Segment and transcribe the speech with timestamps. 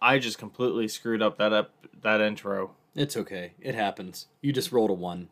[0.00, 1.70] I- just completely screwed up that up
[2.02, 2.72] that intro.
[2.94, 3.52] It's okay.
[3.60, 4.26] It happens.
[4.40, 5.28] You just rolled a one.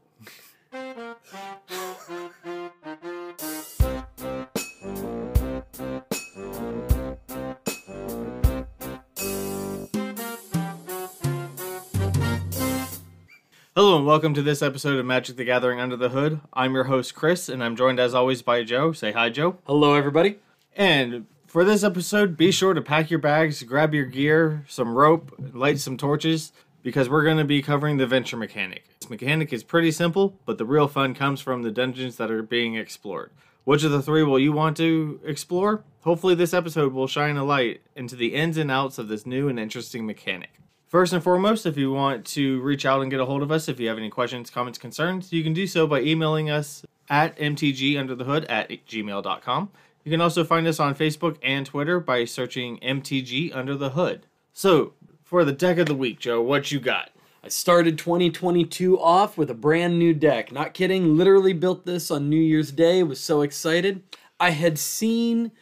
[13.74, 16.41] Hello and welcome to this episode of Magic the Gathering Under the Hood.
[16.52, 18.92] I'm your host Chris, and I'm joined as always by Joe.
[18.92, 19.59] Say hi, Joe.
[19.66, 20.38] Hello, everybody.
[20.74, 25.34] And for this episode, be sure to pack your bags, grab your gear, some rope,
[25.55, 28.84] light some torches, because we're going to be covering the venture mechanic.
[29.00, 32.42] This mechanic is pretty simple, but the real fun comes from the dungeons that are
[32.42, 33.30] being explored.
[33.64, 35.84] Which of the three will you want to explore?
[36.02, 39.48] Hopefully, this episode will shine a light into the ins and outs of this new
[39.48, 40.51] and interesting mechanic.
[40.87, 43.68] First and foremost, if you want to reach out and get a hold of us,
[43.68, 47.37] if you have any questions, comments, concerns, you can do so by emailing us at
[47.38, 49.70] mtgunderthehood at gmail.com.
[50.05, 54.27] You can also find us on Facebook and Twitter by searching MTG Under the Hood.
[54.52, 57.11] So, for the deck of the week, Joe, what you got?
[57.45, 60.51] I started 2022 off with a brand new deck.
[60.51, 61.16] Not kidding.
[61.16, 63.02] Literally built this on New Year's Day.
[63.02, 64.03] Was so excited.
[64.41, 65.53] I had seen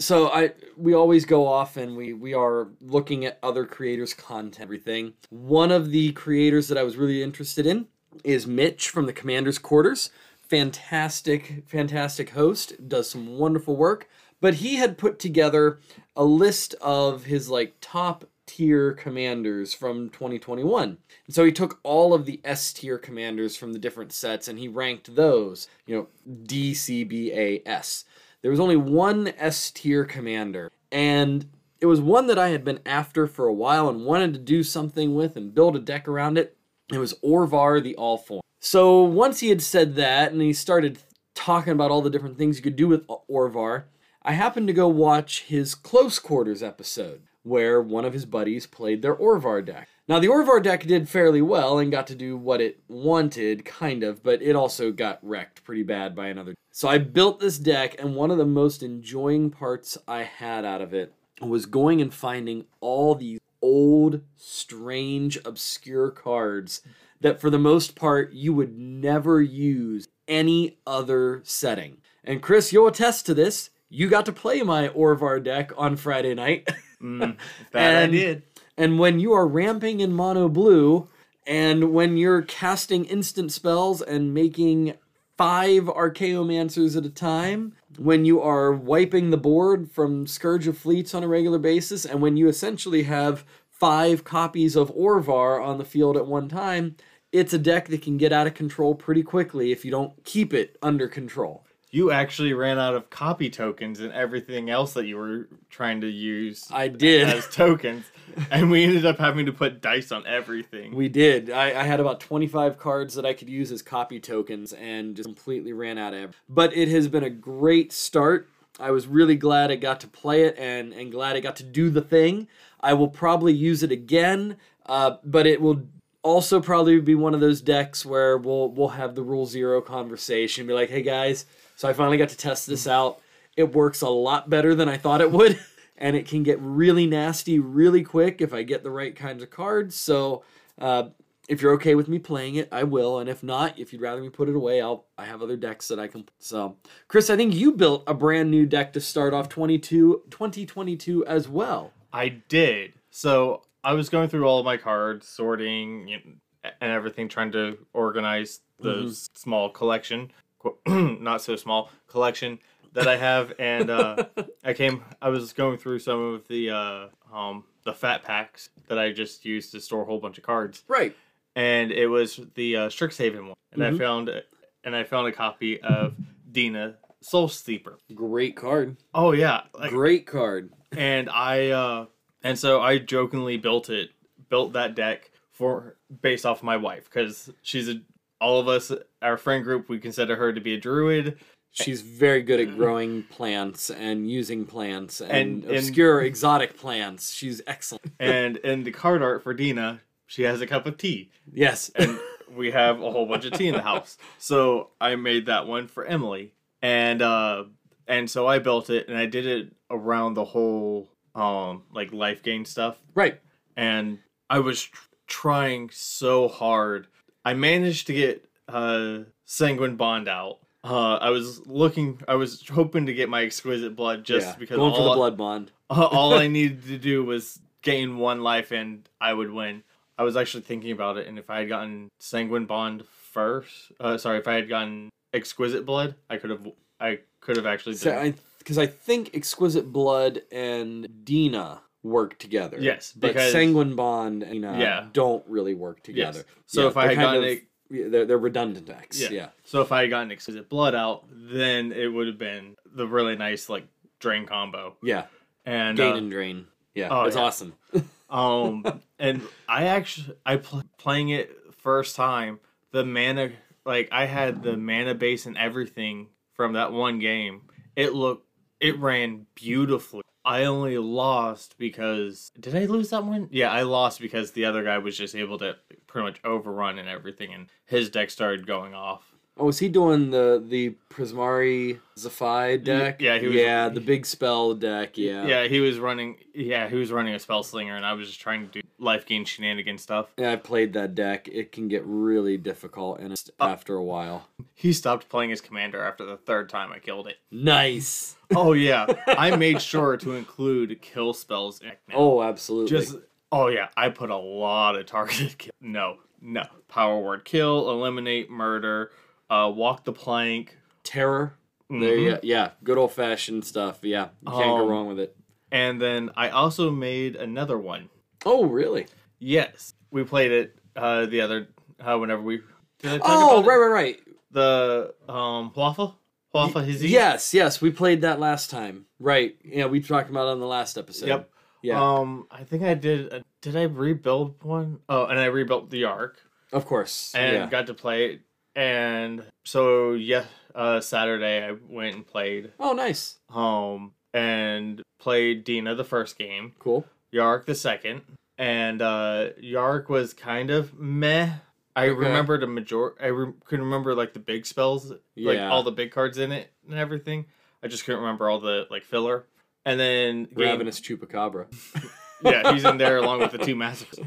[0.00, 4.60] so I we always go off and we we are looking at other creators' content,
[4.60, 5.12] everything.
[5.28, 7.86] One of the creators that I was really interested in
[8.24, 10.10] is Mitch from the Commander's Quarters.
[10.50, 14.08] Fantastic, fantastic host, does some wonderful work.
[14.40, 15.80] But he had put together
[16.14, 20.98] a list of his like top tier commanders from 2021.
[21.26, 24.58] And so he took all of the S tier commanders from the different sets and
[24.58, 26.08] he ranked those, you know,
[26.44, 28.04] D, C, B, A, S
[28.42, 31.46] there was only one S tier commander, and
[31.80, 34.62] it was one that I had been after for a while and wanted to do
[34.62, 36.56] something with and build a deck around it.
[36.92, 38.40] It was Orvar the All Form.
[38.60, 40.98] So once he had said that and he started
[41.34, 43.84] talking about all the different things you could do with Orvar,
[44.22, 49.00] I happened to go watch his Close Quarters episode where one of his buddies played
[49.00, 49.88] their Orvar deck.
[50.06, 54.02] Now, the Orvar deck did fairly well and got to do what it wanted, kind
[54.02, 56.54] of, but it also got wrecked pretty bad by another.
[56.70, 60.82] So I built this deck, and one of the most enjoying parts I had out
[60.82, 66.82] of it was going and finding all these old, strange, obscure cards
[67.20, 71.98] that, for the most part, you would never use any other setting.
[72.24, 73.70] And Chris, you'll attest to this.
[73.88, 76.68] You got to play my Orvar deck on Friday night.
[77.02, 77.38] Mm,
[77.72, 78.42] that And- I did.
[78.76, 81.08] And when you are ramping in mono blue,
[81.46, 84.92] and when you're casting instant spells and making
[85.38, 91.14] five Archaeomancers at a time, when you are wiping the board from Scourge of Fleets
[91.14, 95.84] on a regular basis, and when you essentially have five copies of Orvar on the
[95.86, 96.96] field at one time,
[97.32, 100.52] it's a deck that can get out of control pretty quickly if you don't keep
[100.52, 101.64] it under control.
[101.92, 106.06] You actually ran out of copy tokens and everything else that you were trying to
[106.06, 107.28] use I did.
[107.28, 108.04] as tokens,
[108.48, 110.94] and we ended up having to put dice on everything.
[110.94, 111.50] We did.
[111.50, 115.26] I, I had about 25 cards that I could use as copy tokens and just
[115.26, 116.36] completely ran out of.
[116.48, 118.48] But it has been a great start.
[118.78, 121.64] I was really glad I got to play it and, and glad I got to
[121.64, 122.46] do the thing.
[122.80, 125.82] I will probably use it again, uh, but it will
[126.22, 130.66] also probably be one of those decks where we'll we'll have the rule zero conversation.
[130.66, 133.20] Be like, hey guys, so I finally got to test this out.
[133.56, 135.58] It works a lot better than I thought it would,
[135.98, 139.50] and it can get really nasty really quick if I get the right kinds of
[139.50, 139.96] cards.
[139.96, 140.44] So
[140.78, 141.08] uh,
[141.48, 143.18] if you're okay with me playing it, I will.
[143.18, 145.88] And if not, if you'd rather me put it away, I'll I have other decks
[145.88, 146.28] that I can.
[146.38, 146.76] So,
[147.08, 151.48] Chris, I think you built a brand new deck to start off 22, 2022 as
[151.48, 151.92] well.
[152.12, 152.92] I did.
[153.10, 157.52] So I was going through all of my cards, sorting you know, and everything, trying
[157.52, 160.30] to organize the s- small collection,
[160.86, 162.58] not so small collection
[162.92, 164.24] that I have, and uh,
[164.64, 165.02] I came.
[165.22, 169.44] I was going through some of the uh, um, the fat packs that I just
[169.44, 171.16] used to store a whole bunch of cards, Right.
[171.56, 173.94] and it was the uh, Strixhaven one, and Mhm.
[173.94, 174.42] I found
[174.84, 176.14] and I found a copy of
[176.52, 177.98] Dina Soul Steeper.
[178.14, 178.96] Great card.
[179.14, 180.72] Oh yeah, like, Great card.
[180.92, 182.06] and I uh
[182.42, 184.10] and so I jokingly built it
[184.48, 188.00] built that deck for based off my wife because she's a
[188.40, 188.90] all of us
[189.22, 191.38] our friend group we consider her to be a druid
[191.72, 197.30] She's very good at growing plants and using plants and, And- and- obscure exotic plants.
[197.32, 198.10] She's excellent.
[198.18, 201.88] and in the card art for Dina she has a cup of tea Yes.
[201.94, 202.18] and
[202.56, 205.86] we have a whole bunch of tea in the house so I made that one
[205.86, 207.64] for Emily and uh
[208.08, 212.42] and so I built it and I did it around the whole um like life
[212.42, 213.40] gain stuff right.
[213.76, 214.18] and
[214.50, 217.06] I was tr- trying so hard.
[217.44, 220.58] I managed to get uh, Sanguine Bond out.
[220.82, 222.20] Uh, I was looking.
[222.26, 224.56] I was hoping to get my exquisite blood just yeah.
[224.58, 225.70] because going all, for the blood bond.
[225.90, 229.84] all I needed to do was gain one life and I would win.
[230.18, 234.18] I was actually thinking about it, and if I had gotten Sanguine Bond first, uh,
[234.18, 236.68] sorry, if I had gotten Exquisite Blood, I could have,
[236.98, 237.94] I could have actually.
[237.94, 242.78] So done- I because I think Exquisite Blood and Dina work together.
[242.80, 245.08] Yes, but because- Sanguine Bond and Dina Yeah.
[245.12, 246.44] don't really work together.
[246.66, 247.58] So if I had gotten of-
[247.90, 249.20] yeah, they're, they're redundant decks.
[249.20, 249.28] Yeah.
[249.30, 249.48] Yeah.
[249.64, 253.34] So if I had gotten Exquisite Blood out, then it would have been the really
[253.36, 253.86] nice like
[254.20, 254.96] drain combo.
[255.02, 255.24] Yeah.
[255.66, 256.66] And Gain uh, and drain.
[256.94, 257.08] Yeah.
[257.10, 257.42] oh, it's yeah.
[257.42, 257.74] awesome.
[258.30, 258.84] um,
[259.18, 261.50] and I actually I pl- playing it
[261.82, 262.60] first time.
[262.92, 263.50] The mana,
[263.84, 267.62] like I had the mana base and everything from that one game.
[267.96, 268.46] It looked,
[268.80, 270.22] it ran beautifully.
[270.44, 273.48] I only lost because did I lose that one?
[273.50, 277.08] Yeah, I lost because the other guy was just able to pretty much overrun and
[277.08, 279.29] everything, and his deck started going off.
[279.60, 283.20] Oh, was he doing the the Prismari Zaffai deck?
[283.20, 285.18] yeah, he was- yeah, the big spell deck.
[285.18, 285.46] Yeah.
[285.46, 286.36] Yeah, he was running.
[286.54, 289.26] Yeah, he was running a spell slinger, and I was just trying to do life
[289.26, 290.28] gain shenanigan stuff.
[290.38, 291.46] Yeah, I played that deck.
[291.48, 294.48] It can get really difficult and Uh, after a while.
[294.74, 297.36] He stopped playing his commander after the third time I killed it.
[297.50, 298.36] Nice.
[298.56, 301.80] Oh yeah, I made sure to include kill spells.
[301.82, 301.98] In it.
[302.14, 302.88] Oh, absolutely.
[302.90, 303.16] just
[303.52, 305.72] oh yeah, I put a lot of targeted kill.
[305.80, 309.12] No, no power word kill, eliminate, murder,
[309.50, 310.76] uh, walk the plank.
[311.02, 311.54] terror.
[311.88, 312.22] There Mhm.
[312.22, 313.98] you yeah, good old fashioned stuff.
[314.02, 315.36] Yeah, you can't go Um, wrong with it.
[315.72, 318.10] And then I also made another one.
[318.46, 319.06] Oh, really?
[319.40, 321.68] Yes, we played it uh, the other
[321.98, 322.60] uh, whenever we.
[323.00, 323.66] Did Oh, about it?
[323.68, 324.20] right, right, right.
[324.52, 326.16] The um Waffle
[326.52, 327.08] Waffle Hizzy.
[327.08, 329.06] Yes, yes, we played that last time.
[329.18, 329.56] Right.
[329.64, 331.26] Yeah, we talked about it on the last episode.
[331.26, 331.50] Yep.
[331.82, 332.00] Yeah.
[332.18, 333.32] Um, I think I did.
[333.32, 335.00] Uh, did I rebuild one?
[335.08, 336.38] Oh, and I rebuilt the Ark.
[336.72, 337.32] of course.
[337.34, 337.66] and yeah.
[337.68, 338.40] got to play it.
[338.76, 340.44] And so yeah,
[340.74, 343.38] uh, Saturday I went and played oh, nice.
[343.50, 347.04] home and played Dina the first game, Cool.
[347.32, 348.22] Yark the second,
[348.58, 351.50] and uh, Yark was kind of meh.
[351.96, 352.14] I Okay.
[352.18, 353.14] remembered a major.
[353.20, 356.70] I re- could remember like the big spells, like all the big cards in it
[356.88, 357.46] and everything.
[357.82, 359.44] I just couldn't remember all the like filler.
[359.84, 361.66] And then game, Ravenous Chupacabra.
[362.42, 364.20] yeah, he's in there along with the two masters.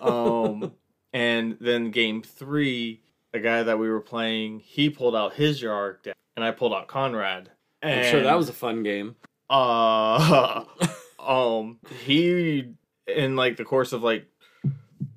[0.00, 0.72] Um,
[1.12, 3.00] and then game three,
[3.32, 6.72] the guy that we were playing, he pulled out his Yark deck, and I pulled
[6.72, 7.50] out Conrad.
[7.82, 9.16] And, I'm sure that was a fun game.
[9.50, 10.64] uh,
[11.18, 12.72] um, he
[13.06, 14.26] in like the course of like,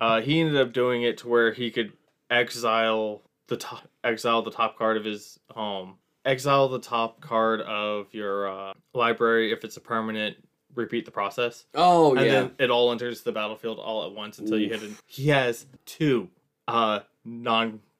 [0.00, 1.92] uh, he ended up doing it to where he could
[2.30, 8.06] exile the top, exile the top card of his um, exile the top card of
[8.12, 10.36] your uh, library if it's a permanent.
[10.74, 12.32] Repeat the process Oh, and yeah.
[12.32, 14.92] then it all enters the battlefield all at once until you hit it.
[15.06, 16.30] He has two
[16.66, 17.00] uh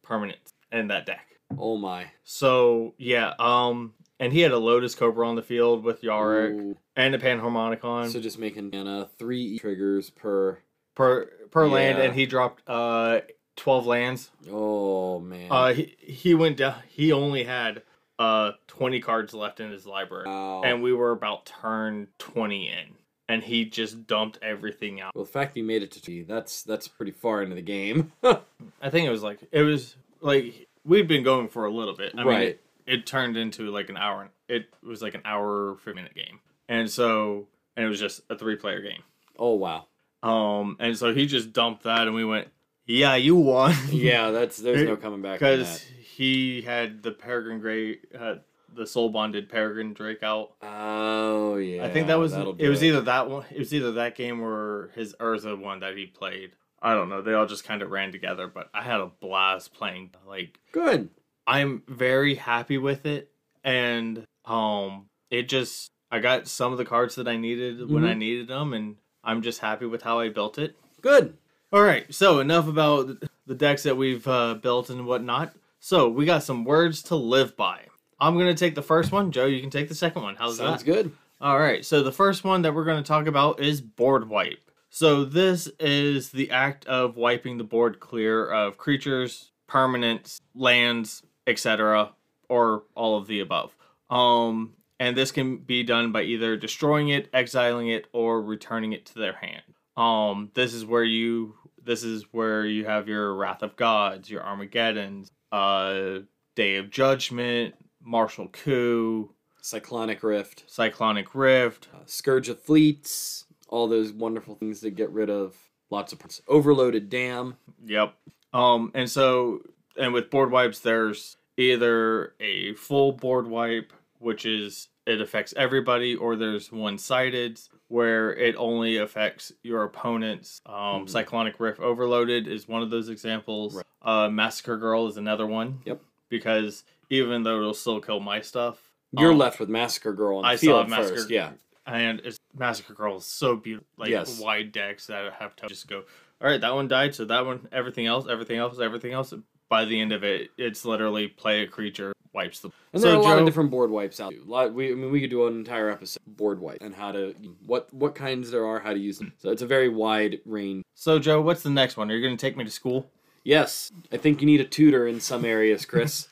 [0.08, 1.26] non-permanents in that deck.
[1.58, 2.06] oh, my.
[2.24, 6.76] So yeah, um, and he had a Lotus Cobra on the field with Yarick Ooh.
[6.96, 10.58] and a Panharmonicon So just making mana, three triggers per.
[10.94, 13.20] per per land, and he dropped uh
[13.56, 14.30] twelve lands.
[14.50, 15.48] Oh, man.
[15.50, 16.76] Uh, he he went down.
[16.88, 17.82] He only had
[18.18, 20.62] uh twenty cards left in his library, wow.
[20.62, 22.94] and we were about turn twenty in,
[23.32, 25.14] and he just dumped everything out.
[25.14, 28.12] well, the fact he made it to T, that's that's pretty far into the game.
[28.22, 32.12] I think it was like it was like we'd been going for a little bit.
[32.14, 32.48] I mean, Right.
[32.48, 34.28] it, it turned into like an hour.
[34.48, 37.46] It was like an hour for minute game, and so
[37.76, 39.02] and it was just a three player game.
[39.38, 39.86] oh, wow.
[40.22, 42.48] Um, and so he just dumped that, and we went,
[42.86, 45.88] "Yeah, you won." Yeah, that's there's no coming back from because that.
[46.04, 48.36] he had the Peregrine Gray, uh,
[48.74, 50.52] the soul bonded Peregrine Drake out.
[50.62, 52.68] Oh yeah, I think that was it.
[52.68, 53.44] Was either that one.
[53.50, 56.52] It was either that game or his Urza one that he played.
[56.80, 57.22] I don't know.
[57.22, 60.10] They all just kind of ran together, but I had a blast playing.
[60.26, 61.10] Like good.
[61.46, 63.30] I'm very happy with it,
[63.64, 68.08] and um, it just I got some of the cards that I needed when Mhm.
[68.08, 70.76] I needed them, and I'm just happy with how I built it.
[71.00, 71.36] Good.
[71.72, 73.08] All right, so enough about
[73.46, 75.54] the decks that we've uh, built and whatnot.
[75.80, 77.86] So we got some words to live by.
[78.22, 79.32] I'm gonna take the first one.
[79.32, 80.36] Joe, you can take the second one.
[80.36, 80.64] How's Sounds that?
[80.64, 81.12] Sounds good.
[81.42, 84.70] All right, so the first one that we're going to talk about is board wipe.
[84.90, 92.12] So this is the act of wiping the board clear of creatures, permanents, lands, etc.,
[92.48, 93.74] or all of the above.
[94.08, 99.06] Um, and this can be done by either destroying it, exiling it, or returning it
[99.06, 99.62] to their hand.
[99.96, 104.44] Um, this is where you this is where you have your Wrath of Gods, your
[104.44, 106.20] Armageddons, uh,
[106.54, 107.74] Day of Judgment,
[108.04, 109.30] Martial Coup,
[109.60, 115.30] Cyclonic Rift, Cyclonic Rift, uh, Scourge of Fleets, all those wonderful things that get rid
[115.30, 115.56] of
[115.90, 116.18] lots of
[116.48, 117.56] overloaded dam.
[117.84, 118.14] Yep.
[118.52, 119.60] Um, and so,
[119.96, 126.14] and with board wipes, there's either a full board wipe, which is it affects everybody,
[126.14, 132.66] or there's one sided, where it only affects your opponent's um, cyclonic rift overloaded is
[132.68, 133.84] one of those examples Right.
[134.26, 136.00] uh, massacre girl is another one Yep.
[136.28, 140.42] because even though it'll still kill my stuff You're um, left with Massacre Girl on
[140.42, 141.30] the I field saw Massacre first.
[141.30, 141.50] Yeah.
[141.86, 144.38] and it's massacre girl is so beautiful like Yes.
[144.40, 146.02] wide decks that have to just go
[146.40, 149.32] all right that one died so that one everything else everything else everything else
[149.70, 153.16] by the end of it it's literally play a creature wipes the And so there
[153.16, 154.30] are a lot of different board wipes out.
[154.32, 154.40] there.
[154.40, 157.12] A lot, we, I mean, we could do an entire episode board wipe and how
[157.12, 157.34] to
[157.66, 159.32] what what kinds there are, how to use them.
[159.38, 160.84] So it's a very wide range.
[160.94, 163.10] so joe what's the next one are you going to take me to school
[163.44, 166.28] Yes, I think you need a tutor in some areas, Chris.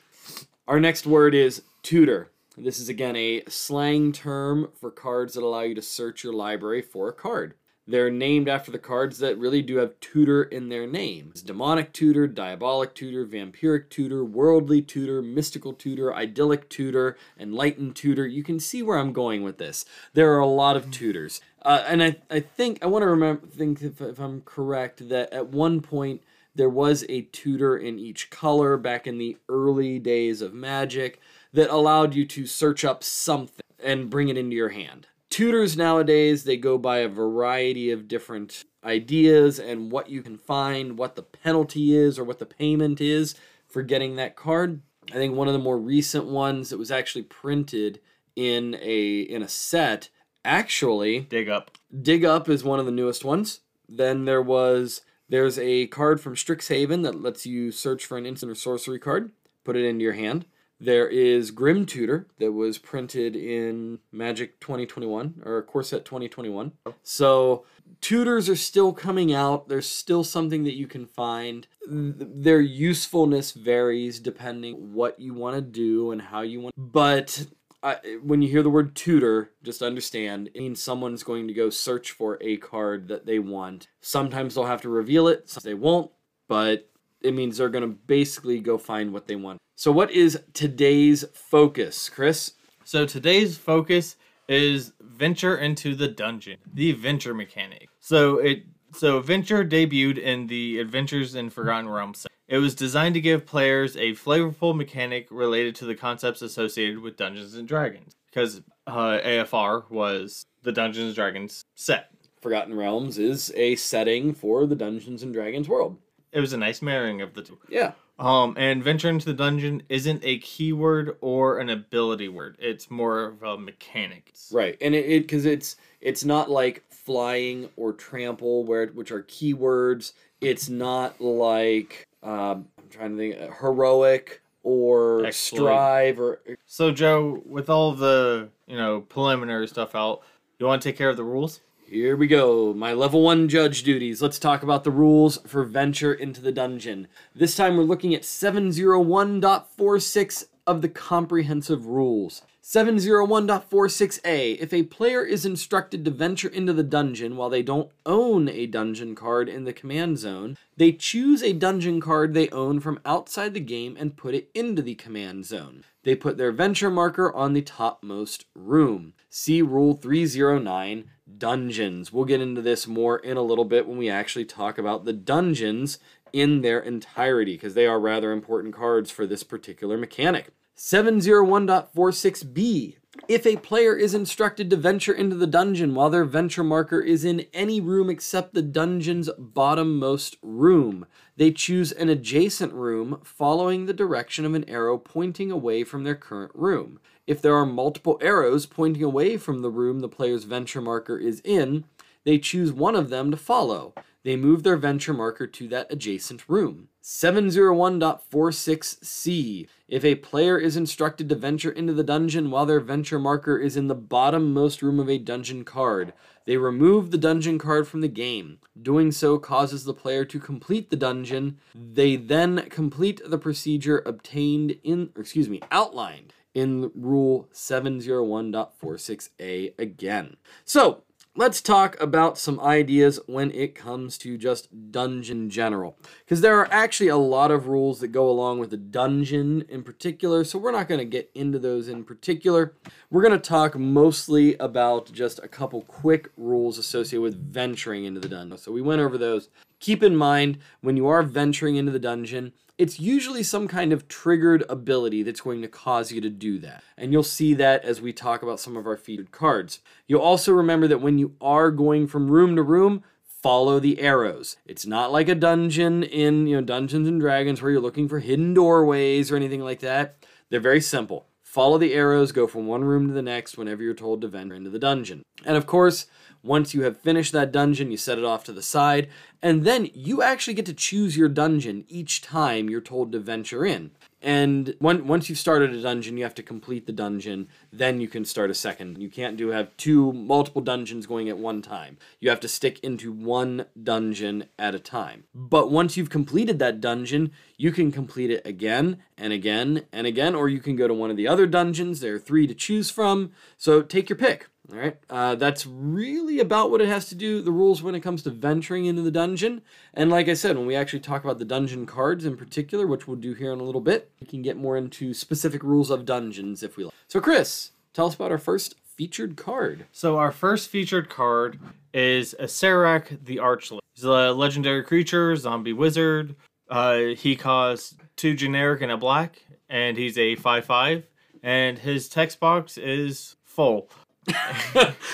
[0.67, 2.29] Our next word is tutor.
[2.55, 6.83] This is again a slang term for cards that allow you to search your library
[6.83, 7.55] for a card.
[7.87, 11.29] They're named after the cards that really do have tutor in their name.
[11.31, 18.27] It's demonic tutor, diabolic tutor, vampiric tutor, worldly tutor, mystical tutor, idyllic tutor, enlightened tutor.
[18.27, 19.83] You can see where I'm going with this.
[20.13, 21.41] There are a lot of tutors.
[21.63, 25.33] Uh, and I, I think, I want to remember, think if, if I'm correct, that
[25.33, 26.21] at one point
[26.55, 31.19] there was a tutor in each color back in the early days of Magic
[31.53, 35.07] that allowed you to search up something and bring it into your hand.
[35.29, 40.97] Tutors nowadays, they go by a variety of different ideas and what you can find,
[40.97, 43.35] what the penalty is, or what the payment is
[43.67, 44.81] for getting that card.
[45.09, 48.01] I think one of the more recent ones that was actually printed
[48.35, 50.09] in a in a set
[50.45, 53.61] actually dig up Dig Up is one of the newest ones.
[53.87, 58.51] Then there was there's a card from Strixhaven that lets you search for an instant
[58.51, 59.31] or sorcery card,
[59.63, 60.45] put it into your hand.
[60.77, 66.73] There is Grim Tutor that was printed in Magic 2021 or Core Set 2021.
[67.01, 67.65] So
[68.01, 69.69] tutors are still coming out.
[69.69, 71.65] There's still something that you can find.
[71.87, 76.73] Their usefulness varies depending what you want to do and how you want.
[76.75, 77.45] But
[77.83, 81.69] I, when you hear the word tutor, just understand it means someone's going to go
[81.69, 83.87] search for a card that they want.
[84.01, 86.11] Sometimes they'll have to reveal it, sometimes they won't,
[86.47, 86.89] but
[87.21, 89.59] it means they're going to basically go find what they want.
[89.75, 92.53] So, what is today's focus, Chris?
[92.91, 94.17] So today's focus
[94.49, 97.87] is venture into the dungeon, the venture mechanic.
[97.99, 102.27] So it so venture debuted in the Adventures in Forgotten Realms.
[102.51, 107.15] It was designed to give players a flavorful mechanic related to the concepts associated with
[107.15, 112.11] Dungeons and Dragons, because uh, AFR was the Dungeons and Dragons set.
[112.41, 115.97] Forgotten Realms is a setting for the Dungeons and Dragons world.
[116.33, 117.57] It was a nice marrying of the two.
[117.69, 117.93] Yeah.
[118.19, 122.57] Um, and venture into the dungeon isn't a keyword or an ability word.
[122.59, 124.33] It's more of a mechanic.
[124.51, 130.11] Right, and it because it's it's not like flying or trample, where which are keywords.
[130.41, 135.57] It's not like um, I'm trying to think uh, heroic or Exploit.
[135.57, 140.21] strive or So Joe, with all the you know preliminary stuff out,
[140.59, 141.61] you want to take care of the rules?
[141.85, 142.73] Here we go.
[142.73, 144.21] My level one judge duties.
[144.21, 147.07] Let's talk about the rules for venture into the dungeon.
[147.35, 152.43] This time we're looking at 701.46 of the comprehensive rules.
[152.63, 154.59] 701.46a.
[154.59, 158.67] If a player is instructed to venture into the dungeon while they don't own a
[158.67, 163.55] dungeon card in the command zone, they choose a dungeon card they own from outside
[163.55, 165.83] the game and put it into the command zone.
[166.03, 169.13] They put their venture marker on the topmost room.
[169.29, 171.05] See Rule 309
[171.37, 172.13] Dungeons.
[172.13, 175.13] We'll get into this more in a little bit when we actually talk about the
[175.13, 175.97] dungeons
[176.33, 180.51] in their entirety because they are rather important cards for this particular mechanic.
[180.77, 182.95] 701.46b.
[183.27, 187.25] If a player is instructed to venture into the dungeon while their venture marker is
[187.25, 193.93] in any room except the dungeon's bottommost room, they choose an adjacent room following the
[193.93, 197.01] direction of an arrow pointing away from their current room.
[197.27, 201.41] If there are multiple arrows pointing away from the room the player's venture marker is
[201.43, 201.83] in,
[202.23, 203.93] they choose one of them to follow.
[204.23, 206.89] They move their venture marker to that adjacent room.
[207.03, 209.67] 701.46c.
[209.87, 213.75] If a player is instructed to venture into the dungeon while their venture marker is
[213.75, 216.13] in the bottommost room of a dungeon card,
[216.45, 218.59] they remove the dungeon card from the game.
[218.79, 221.57] Doing so causes the player to complete the dungeon.
[221.73, 230.35] They then complete the procedure obtained in, excuse me, outlined in Rule 701.46a again.
[230.65, 231.03] So,
[231.35, 235.97] let's talk about some ideas when it comes to just dungeon general.
[236.25, 239.83] Because there are actually a lot of rules that go along with the dungeon in
[239.83, 242.73] particular, so we're not going to get into those in particular.
[243.09, 248.19] We're going to talk mostly about just a couple quick rules associated with venturing into
[248.19, 248.57] the dungeon.
[248.57, 249.49] So we went over those.
[249.79, 254.07] Keep in mind when you are venturing into the dungeon, it's usually some kind of
[254.07, 256.83] triggered ability that's going to cause you to do that.
[256.97, 259.81] And you'll see that as we talk about some of our featured cards.
[260.07, 264.57] You'll also remember that when you are going from room to room, follow the arrows.
[264.65, 268.17] It's not like a dungeon in, you know, Dungeons and Dragons where you're looking for
[268.17, 270.15] hidden doorways or anything like that.
[270.49, 271.27] They're very simple.
[271.43, 274.55] Follow the arrows, go from one room to the next whenever you're told to venture
[274.55, 275.21] into the dungeon.
[275.45, 276.07] And of course,
[276.43, 279.09] once you have finished that dungeon, you set it off to the side,
[279.41, 283.65] and then you actually get to choose your dungeon each time you're told to venture
[283.65, 283.91] in.
[284.23, 287.47] And when, once you've started a dungeon, you have to complete the dungeon.
[287.73, 288.99] Then you can start a second.
[288.99, 291.97] You can't do have two multiple dungeons going at one time.
[292.19, 295.23] You have to stick into one dungeon at a time.
[295.33, 300.35] But once you've completed that dungeon, you can complete it again and again and again,
[300.35, 301.99] or you can go to one of the other dungeons.
[301.99, 303.31] There are three to choose from.
[303.57, 304.50] So take your pick.
[304.71, 308.01] All right, uh, that's really about what it has to do, the rules when it
[308.01, 309.61] comes to venturing into the dungeon.
[309.93, 313.07] And like I said, when we actually talk about the dungeon cards in particular, which
[313.07, 316.05] we'll do here in a little bit, we can get more into specific rules of
[316.05, 316.93] dungeons if we like.
[317.07, 319.87] So, Chris, tell us about our first featured card.
[319.91, 321.59] So our first featured card
[321.91, 323.79] is Acererak the Archlich.
[323.95, 326.35] He's a legendary creature, zombie wizard.
[326.69, 331.03] Uh, he costs two generic and a black, and he's a 5-5.
[331.41, 333.89] And his text box is full.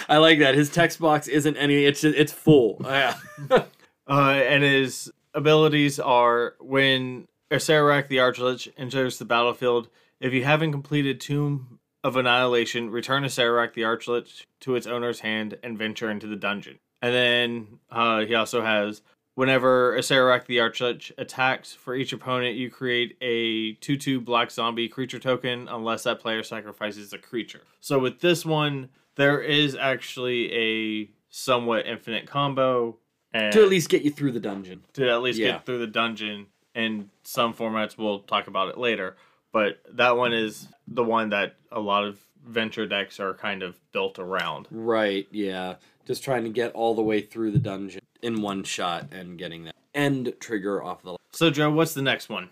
[0.09, 0.55] I like that.
[0.55, 1.85] His text box isn't any.
[1.85, 2.81] It's just, it's full.
[2.85, 3.15] Yeah.
[3.49, 3.61] uh,
[4.09, 9.89] and his abilities are when Acererak the Archlich enters the battlefield.
[10.19, 15.57] If you haven't completed Tomb of Annihilation, return Acererak the Archlich to its owner's hand
[15.61, 16.79] and venture into the dungeon.
[17.01, 19.01] And then uh, he also has
[19.37, 24.89] whenever Acererak the Archlich attacks, for each opponent you create a 2 2 black zombie
[24.89, 27.61] creature token unless that player sacrifices a creature.
[27.79, 32.97] So with this one, there is actually a somewhat infinite combo.
[33.31, 34.81] And to at least get you through the dungeon.
[34.93, 35.51] to at least Yeah.
[35.51, 36.47] get through the dungeon.
[36.73, 39.17] In some formats, we'll talk about it later.
[39.51, 43.79] But that one is the one that a lot of venture decks are kind of
[43.91, 44.67] built around.
[44.71, 45.75] Right, yeah.
[46.07, 49.65] Just trying to get all the way through the dungeon in one shot and getting
[49.65, 51.17] that end trigger off the.
[51.33, 52.49] So, Joe, what's the next one?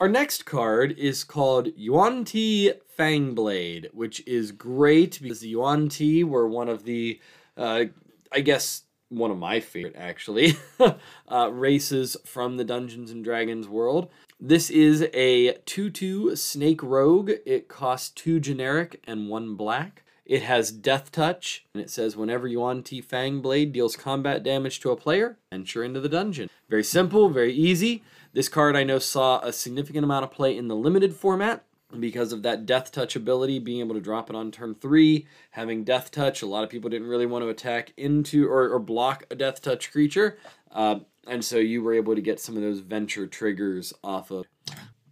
[0.00, 6.24] Our next card is called Yuan Ti Fangblade, which is great because the Yuan Ti
[6.24, 7.18] were one of the,
[7.56, 7.84] uh,
[8.30, 10.56] I guess, one of my favorite actually,
[11.28, 14.10] uh, races from the Dungeons and Dragons world.
[14.38, 17.32] This is a 2 2 Snake Rogue.
[17.46, 20.02] It costs two generic and one black.
[20.30, 24.78] It has Death Touch, and it says whenever Yuan Ti Fang Blade deals combat damage
[24.78, 26.48] to a player, enter into the dungeon.
[26.68, 28.04] Very simple, very easy.
[28.32, 31.64] This card I know saw a significant amount of play in the limited format
[31.98, 35.82] because of that Death Touch ability, being able to drop it on turn three, having
[35.82, 36.42] Death Touch.
[36.42, 39.60] A lot of people didn't really want to attack into or, or block a Death
[39.60, 40.38] Touch creature,
[40.70, 44.46] uh, and so you were able to get some of those venture triggers off of.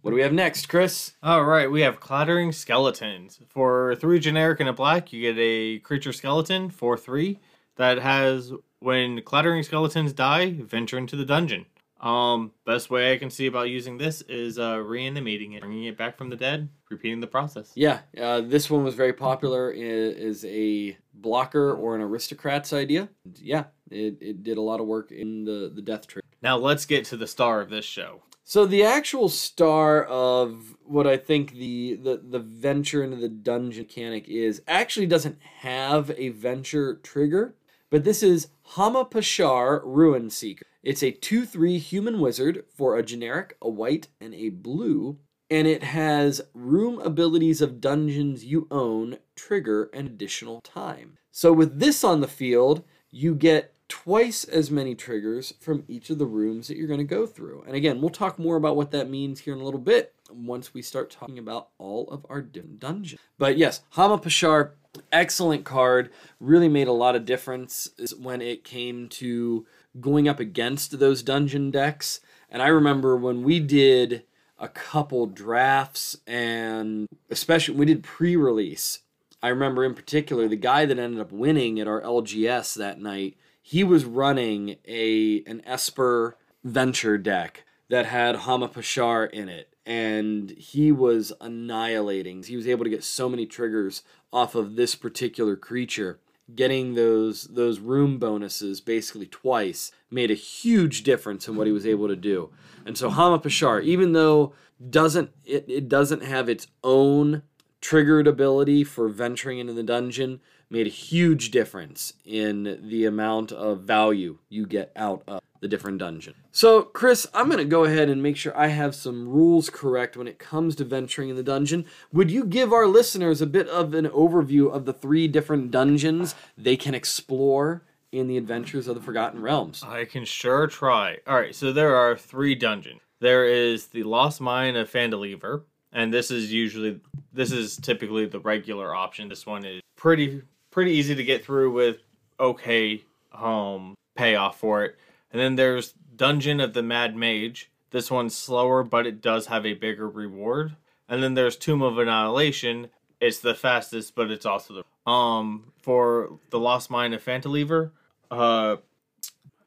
[0.01, 1.13] What do we have next, Chris?
[1.21, 3.39] All right, we have Clattering Skeletons.
[3.49, 7.39] For three generic and a black, you get a creature skeleton for three
[7.75, 11.65] that has when Clattering Skeletons die, venture into the dungeon.
[11.99, 15.97] Um, best way I can see about using this is uh, reanimating it, bringing it
[15.97, 17.73] back from the dead, repeating the process.
[17.75, 23.09] Yeah, uh, this one was very popular i- as a blocker or an aristocrat's idea.
[23.35, 26.23] Yeah, it, it did a lot of work in the, the death trick.
[26.41, 28.21] Now let's get to the star of this show.
[28.49, 33.83] So the actual star of what I think the, the the venture into the dungeon
[33.83, 37.53] mechanic is actually doesn't have a venture trigger,
[37.91, 40.65] but this is Hama Pashar Ruin Seeker.
[40.81, 45.19] It's a 2-3 human wizard for a generic, a white, and a blue,
[45.51, 51.19] and it has room abilities of dungeons you own trigger an additional time.
[51.31, 56.17] So with this on the field, you get twice as many triggers from each of
[56.17, 57.63] the rooms that you're going to go through.
[57.67, 60.73] And again, we'll talk more about what that means here in a little bit once
[60.73, 63.19] we start talking about all of our different dungeons.
[63.37, 64.71] But yes, Hama Pashar,
[65.11, 69.65] excellent card, really made a lot of difference when it came to
[69.99, 72.21] going up against those dungeon decks.
[72.49, 74.23] And I remember when we did
[74.59, 78.99] a couple drafts and especially we did pre-release
[79.41, 83.37] I remember in particular the guy that ended up winning at our LGS that night.
[83.69, 90.49] He was running a an Esper Venture deck that had Hama Pashar in it, and
[90.49, 92.41] he was annihilating.
[92.41, 94.01] He was able to get so many triggers
[94.33, 96.19] off of this particular creature.
[96.55, 101.85] Getting those those room bonuses basically twice made a huge difference in what he was
[101.85, 102.49] able to do.
[102.87, 104.53] And so Hama Pashar, even though
[104.89, 107.43] doesn't it, it doesn't have its own
[107.81, 110.39] triggered ability for venturing into the dungeon
[110.69, 115.97] made a huge difference in the amount of value you get out of the different
[115.97, 116.33] dungeon.
[116.51, 120.15] So, Chris, I'm going to go ahead and make sure I have some rules correct
[120.15, 121.85] when it comes to venturing in the dungeon.
[122.13, 126.35] Would you give our listeners a bit of an overview of the three different dungeons
[126.57, 129.83] they can explore in the Adventures of the Forgotten Realms?
[129.83, 131.17] I can sure try.
[131.27, 133.01] All right, so there are three dungeons.
[133.19, 136.99] There is the Lost Mine of Phandelver, and this is usually
[137.33, 139.29] this is typically the regular option.
[139.29, 141.97] This one is pretty pretty easy to get through with
[142.39, 144.97] okay um payoff for it.
[145.31, 147.71] And then there's Dungeon of the Mad Mage.
[147.91, 150.75] This one's slower, but it does have a bigger reward.
[151.07, 152.89] And then there's Tomb of Annihilation.
[153.19, 157.91] It's the fastest, but it's also the um for the Lost Mine of Phandelver.
[158.29, 158.77] Uh,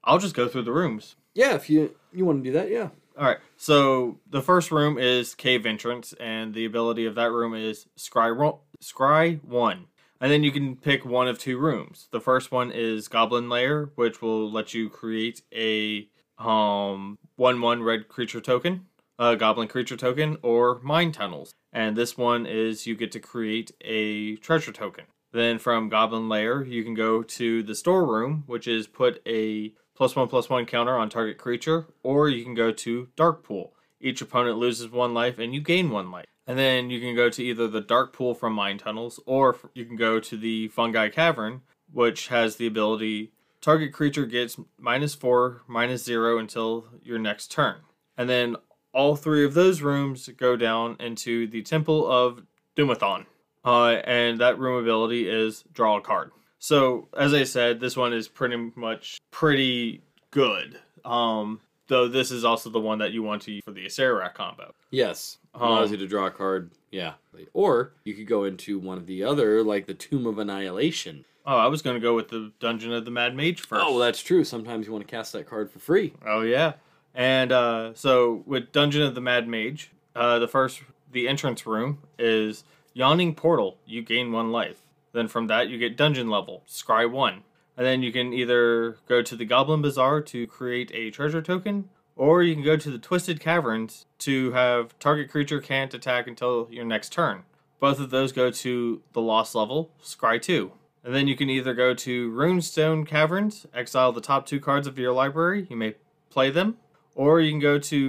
[0.04, 1.16] I'll just go through the rooms.
[1.34, 2.88] Yeah, if you you want to do that, yeah.
[3.18, 3.38] All right.
[3.56, 8.36] So the first room is cave entrance, and the ability of that room is scry
[8.36, 9.86] ro- scry one.
[10.20, 12.08] And then you can pick one of two rooms.
[12.12, 17.82] The first one is Goblin Lair, which will let you create a um one one
[17.82, 18.86] red creature token,
[19.18, 21.52] a goblin creature token, or mine tunnels.
[21.72, 25.04] And this one is you get to create a treasure token.
[25.32, 30.16] Then from Goblin Lair, you can go to the storeroom, which is put a plus
[30.16, 33.74] one plus one counter on target creature, or you can go to Dark Pool.
[34.00, 36.26] Each opponent loses one life and you gain one life.
[36.46, 39.84] And then you can go to either the Dark Pool from Mine Tunnels, or you
[39.84, 45.62] can go to the Fungi Cavern, which has the ability target creature gets minus four,
[45.66, 47.76] minus zero until your next turn.
[48.18, 48.56] And then
[48.92, 52.42] all three of those rooms go down into the Temple of
[52.76, 53.26] Dumathoin.
[53.64, 56.32] Uh, and that room ability is draw a card.
[56.62, 60.78] So, as I said, this one is pretty much pretty good.
[61.04, 64.34] Um, though this is also the one that you want to use for the Acererak
[64.34, 64.72] combo.
[64.92, 65.38] Yes.
[65.56, 66.70] Allows you to draw a card.
[66.92, 67.14] Yeah.
[67.52, 71.24] Or you could go into one of the other, like the Tomb of Annihilation.
[71.44, 73.84] Oh, I was going to go with the Dungeon of the Mad Mage first.
[73.84, 74.44] Oh, well, that's true.
[74.44, 76.14] Sometimes you want to cast that card for free.
[76.24, 76.74] Oh yeah,
[77.12, 81.98] and uh, so with Dungeon of the Mad Mage, uh, the first the entrance room
[82.20, 82.62] is
[82.94, 83.78] Yawning Portal.
[83.84, 84.80] You gain one life.
[85.12, 87.42] Then from that you get dungeon level, Scry one,
[87.76, 91.88] and then you can either go to the Goblin Bazaar to create a treasure token,
[92.16, 96.68] or you can go to the Twisted Caverns to have target creature can't attack until
[96.70, 97.44] your next turn.
[97.80, 100.72] Both of those go to the Lost level, Scry two.
[101.04, 104.98] And then you can either go to Runestone Caverns, exile the top two cards of
[104.98, 105.96] your library, you may
[106.30, 106.76] play them,
[107.14, 108.08] or you can go to